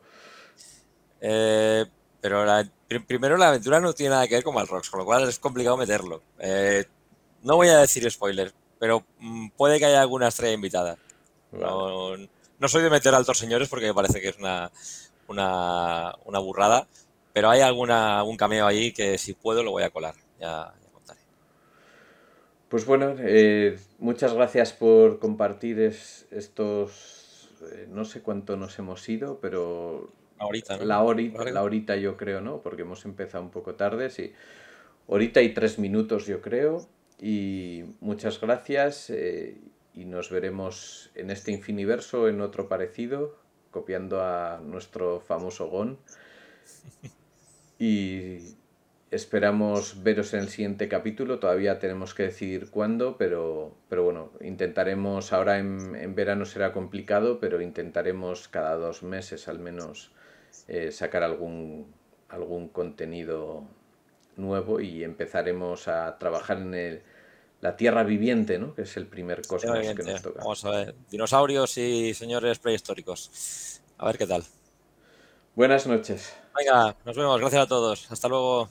[1.21, 1.85] Eh,
[2.21, 2.69] pero la-
[3.07, 5.77] primero la aventura no tiene nada que ver con Malrox, con lo cual es complicado
[5.77, 6.23] meterlo.
[6.39, 6.85] Eh,
[7.43, 8.53] no voy a decir spoiler,
[8.83, 10.99] pero mm, puede que haya alguna estrella invitada.
[11.53, 14.73] No, no soy de meter altos señores porque me parece que es una,
[15.29, 16.89] una, una burrada,
[17.33, 20.17] pero hay alguna, algún cameo ahí que si puedo lo voy a colar.
[20.41, 21.21] Ya, ya contaré.
[22.69, 27.51] Pues bueno, eh, muchas gracias por compartir es- estos...
[27.73, 30.85] eh, no sé cuánto nos hemos ido, pero Ahorita, ¿no?
[30.85, 31.53] La, hori- Vale.
[31.53, 32.61] la horita yo creo, ¿no?
[32.63, 34.33] Porque hemos empezado un poco tarde, sí.
[35.09, 36.87] Horita y tres minutos yo creo.
[37.25, 39.57] Y muchas gracias eh,
[39.95, 43.39] y nos veremos en este infiniverso, en otro parecido,
[43.71, 45.99] copiando a nuestro famoso Gon.
[47.79, 48.39] Y
[49.11, 51.41] esperamos veros en el siguiente capítulo.
[51.41, 57.41] Todavía tenemos que decidir cuándo, pero, pero bueno, intentaremos, ahora en, en verano será complicado,
[57.41, 60.13] pero intentaremos cada dos meses al menos
[60.69, 61.93] eh, sacar algún,
[62.29, 63.67] algún contenido
[64.37, 67.03] nuevo y empezaremos a trabajar en el,
[67.63, 68.75] la Tierra viviente, ¿no?
[68.75, 70.41] que es el primer cosmos que nos toca.
[70.41, 70.95] Vamos a ver.
[71.11, 73.81] Dinosaurios y señores prehistóricos.
[73.99, 74.43] A ver qué tal.
[75.55, 76.35] Buenas noches.
[76.59, 77.41] Venga, nos vemos.
[77.41, 78.11] Gracias a todos.
[78.11, 78.69] Hasta luego.